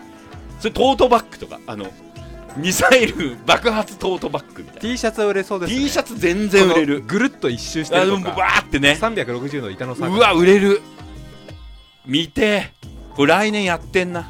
[0.59, 1.87] それトートバッグとかあの
[2.57, 4.81] ミサイル爆発トートバッグみたいな。
[4.81, 5.79] T シャツは売れそうですね。
[5.79, 7.01] T シャツ全然売れる。
[7.01, 8.31] ぐるっと一周してるとか。
[8.31, 8.97] ーってね。
[8.99, 10.81] 360度板のうわ売れる。
[12.05, 12.71] 見て。
[13.15, 14.29] これ来年やってんな。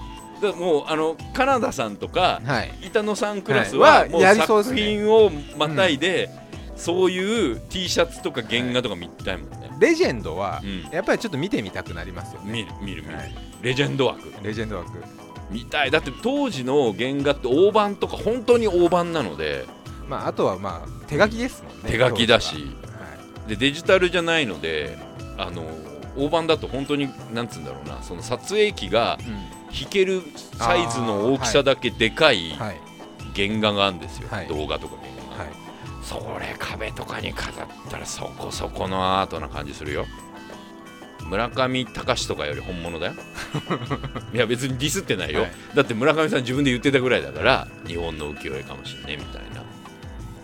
[0.58, 2.72] もうあのカナダさんとかはい。
[2.88, 4.10] 板野さんクラスははい。
[4.10, 4.82] もう作ね。
[4.82, 6.30] 品をまたいで、
[6.79, 10.82] そういう T シャツとか原画とか見たいもんね、レジェンドはうん。
[10.91, 13.36] やっぱりちょっと見てみたくなりますよね、見る見る見る、はい。
[13.61, 14.34] レジェンド枠。
[14.41, 14.91] レジェンド枠。
[15.51, 15.91] 見たい。
[15.91, 19.65] だって当時の原画って大判とか本当に大判なので。
[20.07, 21.91] まああとはまあ手書きですもんね。
[21.91, 22.55] 手書きだし。
[22.55, 22.61] は。
[22.61, 22.65] は
[23.45, 23.49] い。
[23.49, 24.97] でデジタルじゃないので
[25.38, 25.65] あの
[26.17, 28.01] 大判だと本当になんつうんだろうな。
[28.01, 29.19] その撮影機が
[29.71, 30.23] 引ける
[30.57, 32.82] サイズの大きさだけでかいはい。
[33.36, 34.47] 原画があるんですよ、はい。
[34.47, 35.18] 動画とか原画
[36.10, 40.07] それ壁とかに飾ったらそこそこのアートな感じするよ。
[41.28, 43.14] 村上隆とかより本物だよ。
[44.34, 45.51] いや別にディスってないよ、はい。
[45.76, 49.49] だって村上さん自分で言ってたぐらいだから日本の浮世絵かもしんねみたいな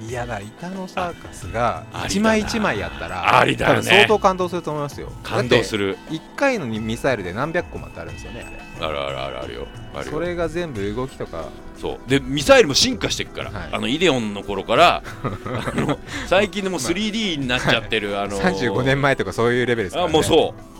[0.08, 5.12] いやだ板のサーカスがあ一枚一枚やったらありだよね相当感動すると思いますよ。
[5.24, 5.88] 感動する。
[5.88, 8.46] る1回のミサイルで何百個もってあるんですよね
[8.80, 8.88] あれ。
[8.88, 9.68] あるあるあるあるよ。
[9.94, 10.12] あるよ。
[10.12, 11.50] それが全部動きとか。
[11.80, 12.10] そう。
[12.10, 13.70] でミサイルも進化していくから、はい。
[13.72, 15.04] あのイデオンの頃から。
[15.24, 20.12] あの最近でも 3D になっちゃってる、あの35年前とかそういうレベルですからね。
[20.12, 20.76] あもうそう。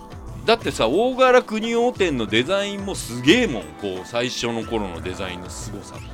[0.46, 6.06] だってさ大柄国王店のデザインもすげえもんこう最初の頃のデザインのすごさとか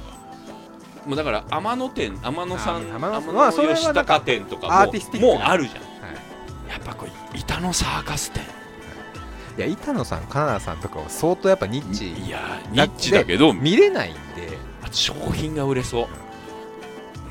[1.06, 5.34] もうだから天野店天野さんあ天野天まあそれは野吉なんか高店とかもアーティスティックな。
[5.34, 5.76] もうあるじゃん。
[5.76, 6.70] はい。
[6.70, 8.44] やっぱこう板のサーカス店。
[9.58, 12.14] いや板野さんカナダさんとかは相当やっぱニッチ。
[12.14, 14.72] いやーニッチだけど見れないんで。
[14.94, 16.08] 商品が売れそう、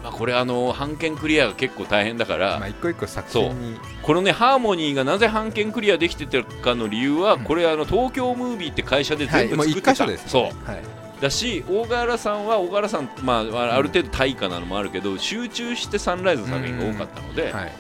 [0.03, 3.79] まあ、これあの版権クリアが結構大変だから、まあ一個一個作品に。
[4.03, 7.45] このねハーモニーがなぜ版権クリアできてたかの理由は、うん。
[7.45, 10.43] これあの東京ムービーって会社ではいもう全部作ってた、一箇所ですそう。
[10.67, 10.83] はい
[11.21, 17.73] だし大河原さんは大河原さん、まあ、ある程度対価なのもあるけど、集中してサンライズの作品が多かったので、はい。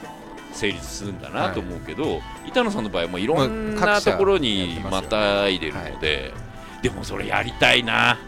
[0.52, 6.34] 成立するんだなと思うけど、板野さんの場合はもういろんなところにまたいでるので、
[6.82, 8.18] でもそれやりたいな。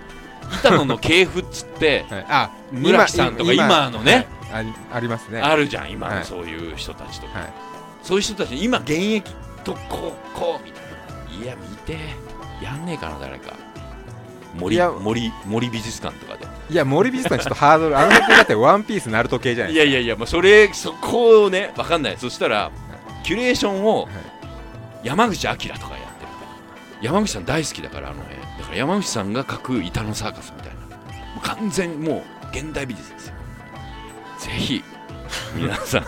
[0.60, 2.26] 板野の系譜っつって はい。
[2.28, 4.66] あ村木さんとか今のねはい。
[4.92, 5.40] ありますね。
[5.40, 6.18] あるじゃん今はい。
[6.20, 7.52] のそういう人たちとか、はい。
[8.02, 9.30] そういう人たち今現役
[9.64, 10.84] とこうこうみたい
[11.38, 11.44] な。
[11.44, 11.98] いや見て。
[12.62, 13.54] やんねえかな誰か
[14.54, 19.90] 森森森美術館とかでいや森美術館ちょっとハードルあの辺だってワンピースナルト系じゃないいですか。
[19.90, 22.16] やいやいやもうそれそこをねわかんない。
[22.18, 22.70] そしたら
[23.24, 24.08] キュレーションを
[25.02, 25.88] 山口明とかやってる。
[27.02, 28.40] 山口さん大好きだからあの辺。
[28.40, 30.82] だから山口さんが描く板のサーカスみたいな。
[31.42, 32.22] 完全もう
[32.52, 33.34] 現代美術ですよ。
[34.38, 34.84] ぜひ
[35.54, 36.04] 皆さん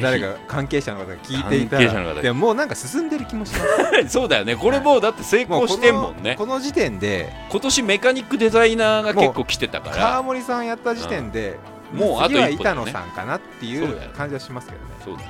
[0.00, 2.14] 誰か関係者の方が聞いていたら。
[2.14, 3.58] でももうなんか進んでる気もしま
[4.02, 4.08] す。
[4.12, 4.56] そうだよね。
[4.56, 6.34] これもうだって成功してんもんね。
[6.36, 7.32] このこの時点で。
[7.50, 11.58] 今年メカニックデザイナーが結構来てたか川ら森さんやった時点で
[11.92, 14.90] もうあと次は板野さんかなっていそう感じはしますけどね。
[15.04, 15.22] そうだ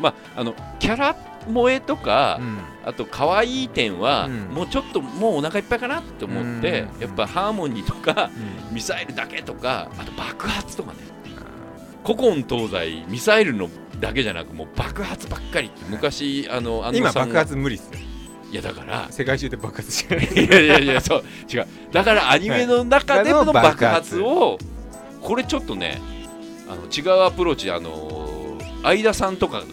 [0.00, 1.14] まああのキャラ
[1.46, 2.58] 萌えとか、うん。
[2.84, 4.54] あと可愛い点は、うん。
[4.54, 7.00] もうちょっともうお腹いっぱいかなって思って、うん。
[7.00, 8.30] やっぱハーモニーとか
[8.70, 8.74] うん。
[8.74, 10.98] ミサイルだけとかあと爆発とかね
[12.04, 13.70] 古今東西ミサイルの
[14.04, 17.98] だけじゃなくもう爆発ばっかりって昔あの安今爆発無理っすよ。
[18.52, 20.26] いやだから世界中で爆発してない。
[20.26, 21.66] いやいやいやそう違う。
[21.90, 24.58] だからアニメの中での爆発を
[25.22, 26.02] これちょっとね
[26.68, 29.64] あの違うアプローチあの相田さんとかが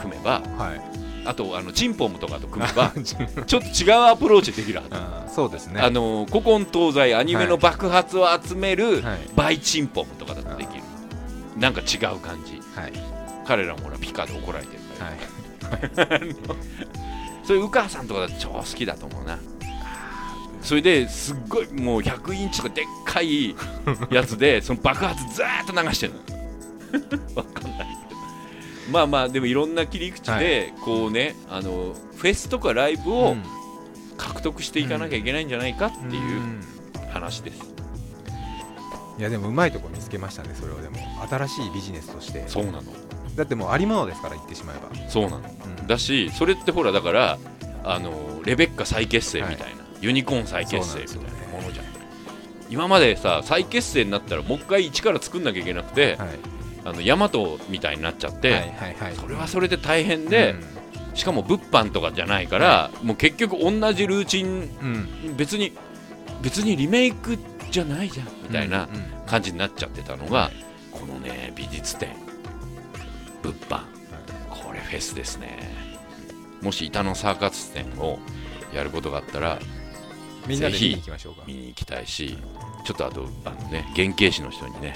[0.00, 0.92] 組めばはい。
[1.24, 2.92] あとあのチンポムとかと組めば
[3.46, 5.80] ちょっと違うアプローチできるはず、そうですね。
[5.80, 9.18] あの古今東西アニメの爆発を集めるはい。
[9.34, 10.82] バイチンポムとかだとできる。
[11.56, 12.60] なんか違う感じ。
[12.74, 13.11] はい
[13.52, 16.36] 彼らもほらピカで怒られてるから、はい。
[17.44, 19.38] そういうさんとかだと超好きだと思うな。
[20.62, 23.54] それですっごいもう100インチとかでっかい
[24.10, 26.20] やつで その爆発ずーっと流してるの。
[27.36, 27.98] わかんない
[28.90, 33.42] まあまあでもいろんな切り口でこうね、あのフェスとかライブをうん。
[34.16, 36.60] 獲得していかなきゃいけないんじゃないかっていううん。
[37.10, 37.60] 話です、
[39.18, 40.96] いやでもうまいとこ見つけましたねそれをでも
[41.28, 42.44] 新しいビジネスとして。
[42.46, 42.82] そうなの
[43.34, 45.08] だってもうありものですから言ってしまえば。
[45.08, 45.38] そうなの。
[45.78, 45.86] うん。
[45.86, 47.38] だしそれってほらだから
[47.84, 51.22] あのレベッカ再結成みたいな、ユニコーン再結成みたいな
[51.58, 51.86] ものじゃん。
[52.70, 56.28] 今までさ再結成になったらもう一回一から作んなきゃいけなくて、はい。
[56.84, 60.54] あのヤマトみたいになっちゃって、はいはいはいそれはそれで大変で、
[61.14, 64.48] しかも物販とかじゃないから、もう結局同じルーチンう
[64.84, 65.08] ん。
[65.26, 65.72] うん別に
[66.42, 67.38] 別にリメイク
[67.70, 70.50] じゃないじゃんみたいなうんうん感じになっちゃってたのが、
[70.90, 72.10] このね美術展
[73.42, 73.80] 物販。
[74.48, 75.58] これフェスですね。
[76.62, 78.18] もし板のサーカス展を
[78.72, 79.58] やることがあったら
[80.46, 81.42] みんなで見ぜひに行きましょうか。
[81.46, 82.38] 見に行きたいし
[82.84, 84.94] ちょっとあとあのね原型師の人にね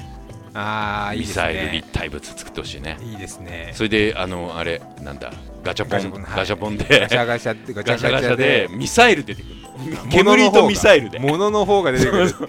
[0.55, 2.97] ああいいですミサイルね立体物作ってほしいね。
[3.03, 3.72] いいですね。
[3.74, 5.32] それであのあれなんだ
[5.62, 6.86] ガチャポンガチャポンはい。
[6.86, 9.55] ガチャガシャガシャってガチガャガチャででミサイル出てくる
[10.11, 11.18] 煙がとミサイルで。
[11.18, 12.49] 物の方が出てくるっていう。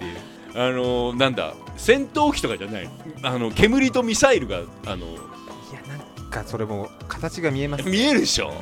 [0.54, 2.88] あのなんだ戦闘機とかじゃない
[3.22, 5.06] あの煙とミサイルがあの
[6.44, 8.52] かそれも形が見えます見えるでしょ。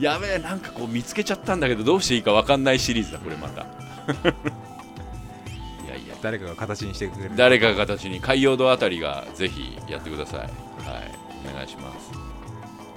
[0.00, 3.62] やべえなんかこう見つけちゃったんだけどどうしていいか分かんないシリーズだこれまた。
[3.62, 3.66] い
[5.88, 6.14] やいや。
[6.20, 7.32] 誰かが形にしてくれる。
[7.36, 10.40] 誰かが形に海洋堂あたりがぜひやってください。
[10.40, 10.50] はい。
[11.50, 12.10] お願いします。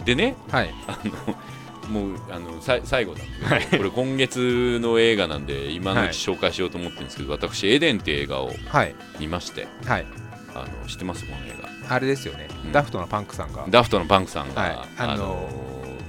[0.06, 0.74] でねはい。
[0.88, 1.36] あの
[1.90, 8.96] もうあのさ最後なんですけど、これ今月の映画なんで今のうち紹介しようと思ってるんですけど、私エデンって映画をはい。
[9.20, 9.68] 見まして。
[9.86, 10.06] はい
[10.64, 11.26] あの知ってます？
[11.26, 11.96] この映画。
[11.96, 12.48] あれですよね。
[12.66, 12.72] うん。
[12.72, 13.66] ダフトのパンクさんが。
[13.70, 14.72] ダフトのパンクさんが、はい。
[14.98, 15.50] あのあの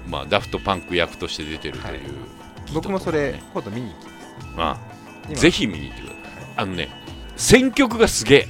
[0.08, 2.00] まあ、ダフトパンク役として出てるという、はい。
[2.72, 4.06] 僕もそれ今度見に行き
[4.56, 4.78] まあ、
[5.28, 5.36] 今。
[5.36, 6.22] ぜひ見に行ってください。
[6.56, 6.88] あのね
[7.36, 8.48] 選曲がすげえ。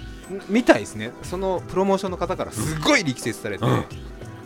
[0.49, 1.13] みたいですね。
[1.23, 3.85] そのプロモーションの方からすごい力説されて、うん。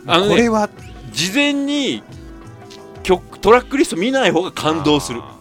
[0.07, 0.69] あのねこれは。
[1.11, 2.01] 事前に
[3.03, 5.21] 曲トラックリスト見ない方が感動する。
[5.21, 5.37] あ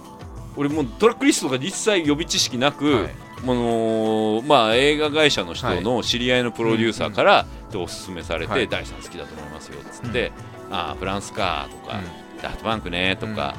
[0.55, 3.13] 俺もうトラックリストとか一切予備知識なく、ーはい
[3.43, 8.69] ものまあ、映画会社の人の知り合いのプロデューサーから、でおすすめされて、はい。
[8.69, 10.33] 第3好きだと思いますよっつって、
[10.71, 12.01] ああフランスかとか、
[12.41, 13.57] ダフトバンクねとか、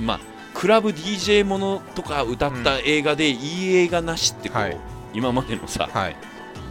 [0.00, 0.20] まあ、
[0.54, 4.76] クラブ DJ ものとか歌った映画で、いい映画なしってこう、はい。
[5.12, 6.16] 今までのさはい。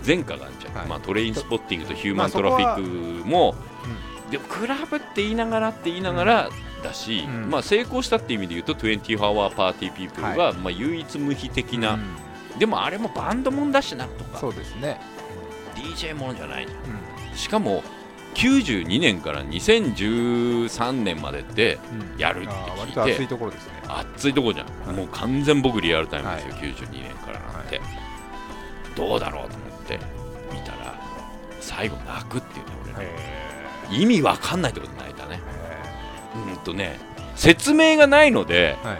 [0.06, 0.88] 前科があるじゃん、はい。
[0.88, 3.56] まあ、トレインスポッティングとヒューマンまあトラフィックも、
[4.32, 6.50] でもクラブって言いながらって言いながら
[6.84, 7.50] だし、うん。
[7.50, 12.25] まあ、成功したっていう意味で言うと24 Hour Party People が、まあ、唯一無二的な、うん
[12.60, 14.40] でもあれもバンドもんだしなとか。
[14.40, 15.00] そうですね、
[15.76, 17.34] DJ ものじゃないじゃうん。
[17.34, 17.84] んしかも
[18.36, 21.80] 92年から2013年までって
[22.16, 22.20] うん。
[22.20, 23.74] やるってあー割聞と熱いいてところですね。
[23.88, 24.96] 熱いとこじゃん、はい。
[24.96, 27.82] もう完全僕リアルタイムですよ、は92年からなんて、
[28.96, 30.00] どうだろうと思って
[30.52, 31.00] 見たら
[31.60, 33.12] 最後泣くっていうね俺ね
[33.92, 35.40] へ意味わかんないってこと泣いたね。
[36.36, 36.52] ー。
[36.52, 37.00] うんとね
[37.36, 38.98] 説明がないのではい。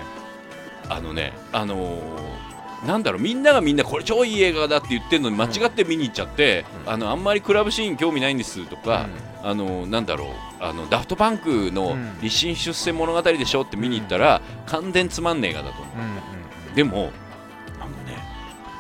[0.88, 2.45] あのねあのー
[2.86, 6.94] なんだろうみんながみんなこれ超いい映画だって言ってるのに間違って見に行っちゃって、うん。
[6.94, 9.08] あのあんまりクラブシーン興味ないんですとか、
[9.44, 10.30] あのなんだろう
[10.64, 12.22] あのダフトパンクのうん。
[12.22, 15.98] 立身出世物語でしょって見に行ったら、完全つまんねえ映画だと思う。
[15.98, 16.08] んうん
[16.74, 17.12] うでも
[17.80, 18.18] あのね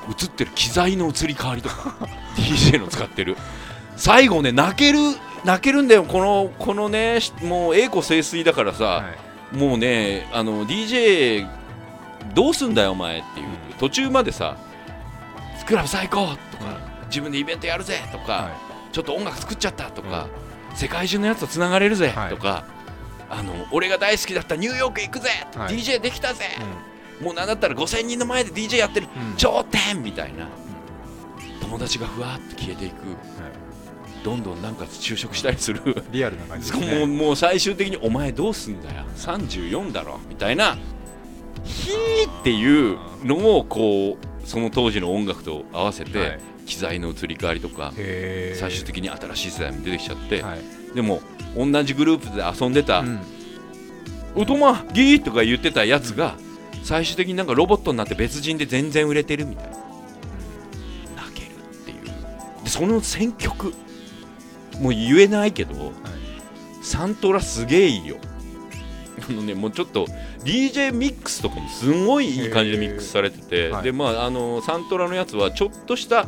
[0.09, 1.95] 映ってる機材の移り変わりとか
[2.35, 3.37] DJ の使ってる。
[3.95, 4.99] 最後ね泣ける
[5.45, 9.03] 泣けるんだよこのこのねしもう栄枯盛衰だからさ、は
[9.53, 9.55] い。
[9.55, 11.47] もうねあの DJ
[12.33, 13.47] どうすんだよお前っていう、
[13.79, 14.57] 途中までさ
[15.65, 18.51] クラブ最高とか、自分でイベントやるぜとか、は
[18.91, 20.27] ちょっと音楽作っちゃったとか、
[20.75, 22.29] 世界中のやつとつながれるぜはい。
[22.29, 22.65] とか、
[23.29, 25.75] あの俺が大好きだったニューヨーク行くぜ、はい。
[25.75, 26.45] DJ できたぜ、
[27.19, 29.35] いもうなんだったら5000人の前で DJ やってる、うん。
[29.37, 30.47] 頂点みたいな、
[31.61, 32.95] 友達がふわっと消えていく、
[34.23, 36.03] どんどんなんか就職したりする。
[36.11, 37.05] リアルな感じね。
[37.07, 39.03] もう最終的にお前どうすんだよ。
[39.17, 40.19] 34だろ。
[40.29, 40.77] みたいな
[41.65, 46.39] ヒーっていうのをこうその当時の音楽と合わせて、はい。
[46.65, 50.59] 機材の移り変わりとか最終的に新しい世代も出てきちゃって、はい。
[50.95, 51.21] でも
[51.55, 53.19] 同じグループで遊んでたうん
[54.33, 56.35] 「おとまギー!」とか言ってたやつが
[56.83, 59.77] 最終的になんかロボットになって別人で全然売れてるみたいな。
[61.17, 62.63] 泣けるっていう。
[62.63, 63.73] でその選曲
[64.79, 65.93] もう言えないけど、
[66.81, 68.17] サントラすげえいいよ
[69.27, 70.05] あのねもうちょっと
[70.43, 73.83] DJ ミックスとかもすごいいい感じでミックスされてて、はい。
[73.83, 76.27] でまああのサントラのやつはちょっとした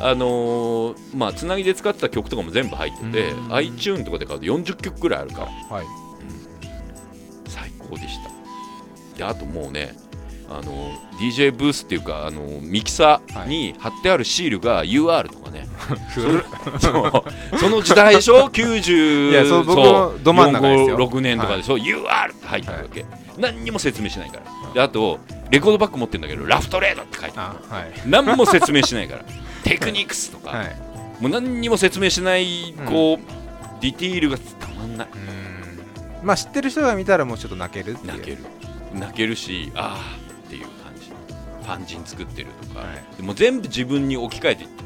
[0.00, 3.52] あのーまあつなぎで使った曲とかも全部入っててうん。
[3.52, 5.76] iTune とかで買うと40曲ぐらいあるから。
[5.76, 5.86] はい。
[7.46, 8.30] 最高でした。
[9.18, 9.96] であともうね
[10.50, 10.90] あの
[11.20, 15.66] DJ ブースっていうかあのミキサーに貼ってあるシールが UR とかね、
[16.80, 16.92] そ
[17.56, 17.58] う。
[17.58, 18.48] その時代でしょ？
[18.52, 20.96] 90いやそう僕もど真ん中ですよ。
[20.98, 23.04] 6年とかでしょ、UR って入ってるわけ、
[23.36, 24.72] 何にも説明しないから。
[24.72, 25.18] であと
[25.50, 29.24] レコードバッグ持ってるんだけどラフトレードって書いてああはいる何も説明しないから。
[29.64, 30.76] テクニクスとか、はい。
[31.20, 35.08] もう何にも説明しないこう、ディティールがたまんない。
[36.20, 36.26] うん。
[36.26, 38.12] まあ知ってる人が見たらもうちょっと泣けるっていう。
[38.12, 38.38] 泣ける。
[38.94, 40.17] 泣けるしああ
[41.68, 43.16] ファンジン作ってるとか、はい。
[43.18, 44.84] でも全部自分に置き換えていって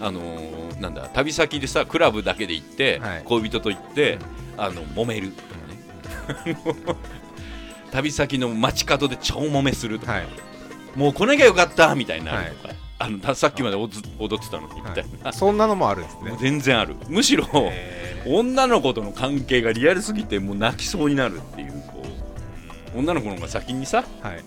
[0.00, 3.22] あのーなんだ旅先でさクラブだけで行って、はい。
[3.24, 4.18] 恋人と行って、
[4.56, 6.56] あの揉めるとかね。
[7.92, 10.26] 旅先の街角で超揉めするとか、はい。
[10.96, 16.36] もう来なきゃよかったみたいになるとか、あのさっきまで踊踊ってたのにみたいな、そんなのもあるんですね。
[16.40, 16.96] 全然ある。
[17.08, 17.46] むしろ
[18.26, 22.98] 女の子との関係がリアルすぎてもう泣きそうになるっていうこう。
[22.98, 24.42] 女の子の方が先にさはい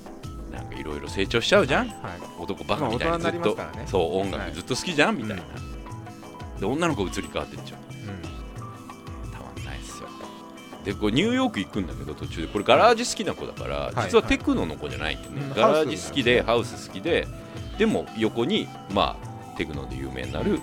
[0.60, 1.88] なんかいろいろ成長しちゃうじゃん。
[1.88, 3.86] はい男バカみたいにずっと、ね。
[3.86, 4.39] そう音はい。
[4.39, 7.80] 楽ずっと好きじゃん、みたいな、うで女の子移り変わってっちゃう。
[9.26, 9.32] うん。
[9.32, 10.07] たまんないっすよ。
[10.84, 12.47] でこうニューヨーク行くんだけど途中で。
[12.47, 15.53] これガラージ好きな子だから、はい実はテクノの子じゃないんだよね、うん。
[15.53, 17.28] ガラージ好きでハウス好きで
[17.78, 20.60] でも横にまあテクノで有名になる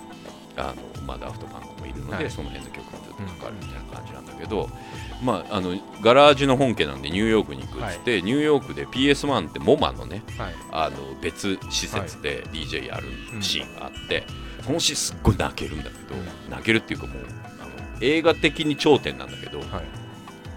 [0.55, 2.31] あのまあダフトパンクもいるので、はい。
[2.31, 4.69] その辺の曲がずっとかかるみたいな感じなんだけど、
[5.21, 10.55] まああのガラージの本家なんでニューヨークに行くっつって、ニューヨークで PS1 ってモマのねはい。
[10.71, 13.07] あの別施設で DJ やる
[13.41, 14.23] シーンがあって、
[14.63, 16.51] そのシーンすっごい泣けるんだけど、うん。
[16.51, 17.17] 泣けるっていうかもう
[17.61, 19.67] あの映画的に頂点なんだけど、はい。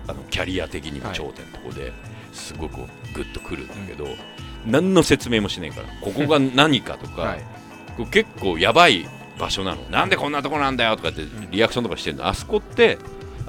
[0.08, 1.92] あのキャリア的にも頂点のとこで
[2.32, 4.08] すごいこうグッとくるんだけど、
[4.66, 7.36] 何の説明もしないからここが何かとか、
[8.10, 9.06] 結構やばい
[9.38, 9.82] 場所なの。
[9.84, 12.26] なんでこんなとこなんだよとかってリアクションとかしてるの。
[12.26, 12.98] あそこって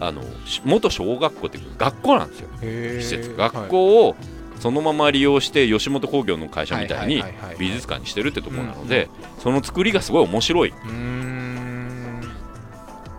[0.01, 2.49] あのし元小学校っていうか学校なんですよ。
[2.61, 3.29] 施設。
[3.29, 3.37] はい。
[3.37, 4.15] 学校を
[4.59, 10.69] そのまま利用して吉本興業の会社みたいにはいはいはいはい美術館にしてるってところなのでその作りがすごい面白い。
[10.69, 12.21] うーん。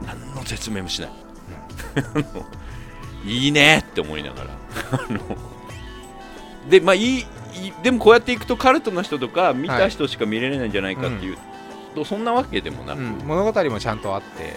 [0.04, 1.10] 何の説明もしない。
[3.24, 4.50] いいねって思いながら。
[6.68, 11.36] でまあいいいいでもこうやっていくとカルトの人とか見た人しか見れないんじゃないかっていう
[11.94, 13.18] と、そんなわけでもなく、うん。
[13.24, 14.56] 物語もちゃんとあって。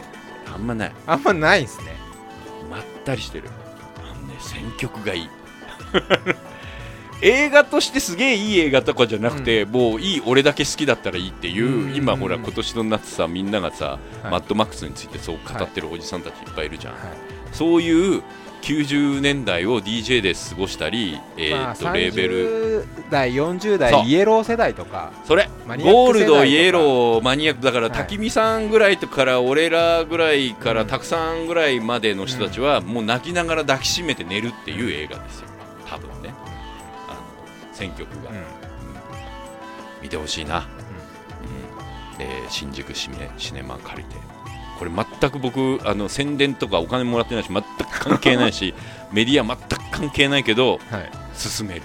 [0.53, 0.91] あんまない。
[1.05, 1.93] あんまないですね。
[1.99, 2.04] ま
[3.05, 3.49] ったりしてる。
[4.03, 5.29] あのね選曲がいい。
[7.21, 11.95] 映画としてすげえいい映画とかじゃなくて、もういい俺だけ好きだったらいいっていう、うん。
[11.95, 14.31] 今ほら今年の夏さみんながさ、はい。
[14.31, 17.03] マッドマックスについてそう語ってるおじさんたちいっぱいいるじゃん、はい。
[17.53, 18.23] そういう
[18.65, 22.85] 90年代を DJ で過ごしたり、えーっとまあレーベル。
[22.85, 30.87] 30代40代イエロー世代とかそれゴールドイエローマニアックだから、はい焚き火さんぐらいとから俺らぐらいから、うん。
[30.87, 35.47] たくさんぐらいまでの人たちは、もう泣きながら抱きしめて寝るっていう映画ですよ
[35.87, 36.33] 多分ね、
[37.07, 38.43] あの選曲が、うん。
[40.01, 40.67] 見てほしいな、
[42.17, 42.23] うん。
[42.23, 44.15] えー新宿シネシネマ借りて
[44.77, 48.73] これ全く僕あの宣伝とかお金もらってないし全く関係ないし
[49.11, 51.11] メディア全く関係ないけどはい。
[51.37, 51.81] 進める。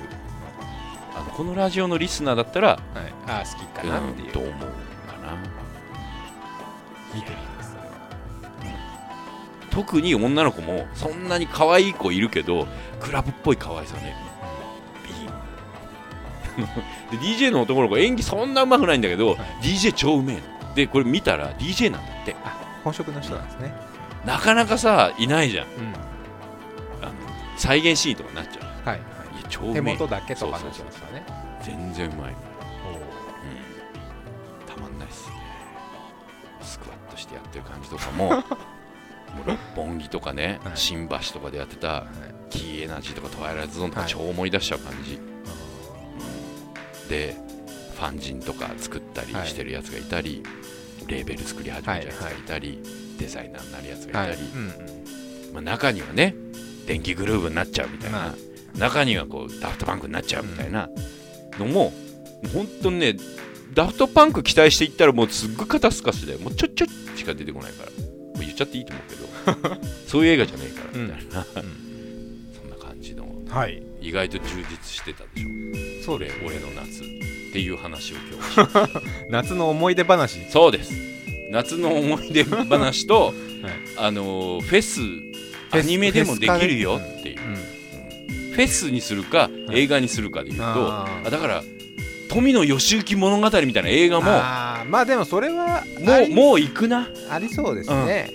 [1.17, 2.81] あのこのラジオのリスナーだったらはい。
[3.27, 4.27] あー好きかなっていう。
[4.27, 4.57] うんと思うか
[5.27, 5.37] な。
[7.15, 7.77] 見てみます。
[9.71, 12.67] 特に女の子もそんなに可愛い子いるけど
[13.01, 14.17] クラブっぽい可愛さね。
[15.09, 15.27] いい
[17.19, 19.39] で DJ の男の子演技そんなうまくないんだけど、はい。
[19.63, 20.75] DJ 超うめえの。
[20.75, 22.35] でこれ見たら DJ なんだって。
[22.45, 23.75] あ本職の人なんですね。
[24.25, 25.67] なかなかさいないじゃん。
[25.67, 25.73] うん。
[27.03, 27.13] あの
[27.57, 28.89] 再現シーンとかになっちゃう。
[28.89, 28.99] はい。
[28.99, 29.01] い
[29.43, 29.95] や超う手めえ。
[29.95, 31.27] 元だけとかそうそうそうなっちゃいますからね
[31.63, 32.33] 全然うまい、う。
[32.33, 32.41] ん、お
[34.75, 35.37] たまんないっすね。
[36.63, 38.43] スクワットしてやってる感じとかも もう
[39.47, 40.73] 六本木とかね、はい。
[40.77, 42.09] 新橋とかでやってたーはい。
[42.51, 44.11] キーエナジーとかトワイライトゾーンとかはい。
[44.11, 45.21] 超思い出しちゃう感じ、
[47.09, 47.37] で
[47.95, 49.49] ファンジンとか作ったりはい。
[49.49, 50.43] してるやつがいたり、
[51.11, 52.79] レーベル作り始めたやつがいたり、
[53.19, 54.51] デザイナーになるやつがいたり、はい。
[54.55, 56.35] うんまあ、中にはね
[56.87, 58.35] 電気グルーヴになっちゃうみたいな、ま
[58.79, 60.89] 中にはこうダフトパンクになっちゃうみたいな
[61.59, 61.93] のも、も
[62.45, 63.17] う本当にね
[63.75, 67.91] ダフトパンク期待していったらもうすっごい肩透かしでもうちょっちょっしか出てこないから。
[67.91, 67.97] も
[68.37, 69.81] う言っちゃっていいと思うけど。
[70.07, 71.63] そういう映画じゃねえからみたいな、そん。
[71.63, 71.90] な感じの
[73.51, 73.83] はい。
[74.01, 76.05] 意外と充実してたでしょ。
[76.05, 78.17] そうで俺俺の夏っていう話を
[78.55, 80.41] 今日 夏の思い出話。
[80.49, 80.93] そうです。
[81.51, 83.73] 夏の思い出話と、 はい。
[83.97, 85.01] あのーフェス
[85.73, 87.55] アニメでもできるよっていう、うん。
[88.55, 91.63] フェスにするか映画にするかでいうと、あだから
[92.29, 94.89] 富野義行物語みたいな映画もあー。
[94.89, 97.09] まあでもそれはもうもう行くな。
[97.29, 98.31] ありそうですね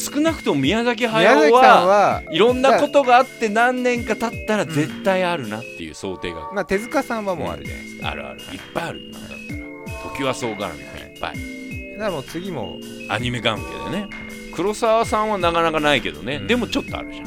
[0.00, 6.50] 少なくとも宮崎宮駿ははいろんなことがあって何年か経ったら絶対あるなっていう想定が。
[6.52, 8.10] まあ手塚さんはもうあるじゃないですか。
[8.10, 8.40] あるある。
[8.40, 10.10] いっぱいある今だったら。
[10.10, 11.92] 時はそう絡みもいっぱい。
[11.92, 12.78] だからもう次も
[13.08, 14.08] アニメ関係でね。
[14.54, 16.46] 黒沢さんはなかなかないけどね、うん。
[16.46, 17.26] でもちょっとあるじゃん。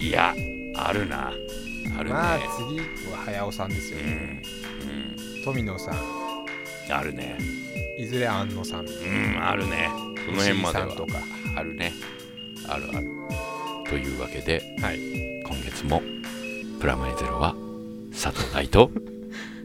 [0.00, 0.34] いや
[0.76, 1.32] あるな。
[1.98, 2.78] あるね、まあ次
[3.10, 3.98] は早尾さんですよ。
[3.98, 4.42] うね
[5.40, 7.36] ん、富野さんうん、あるね
[7.98, 8.86] いずれ安野さん。
[8.86, 9.90] うんあるね。
[10.24, 10.86] その辺までは。
[10.86, 11.14] とか
[11.56, 11.92] あるね。
[12.68, 13.06] あるある。
[13.90, 14.98] というわけで、はい、
[15.44, 16.00] 今月も
[16.78, 17.56] 「プラマイゼロ」は
[18.12, 18.90] 佐藤大と。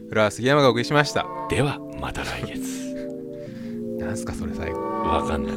[0.08, 1.26] フラー杉山がお送りしました。
[1.48, 2.94] ではまた来月。
[4.04, 4.80] なんすかそれ最後。
[4.80, 5.54] わかんない。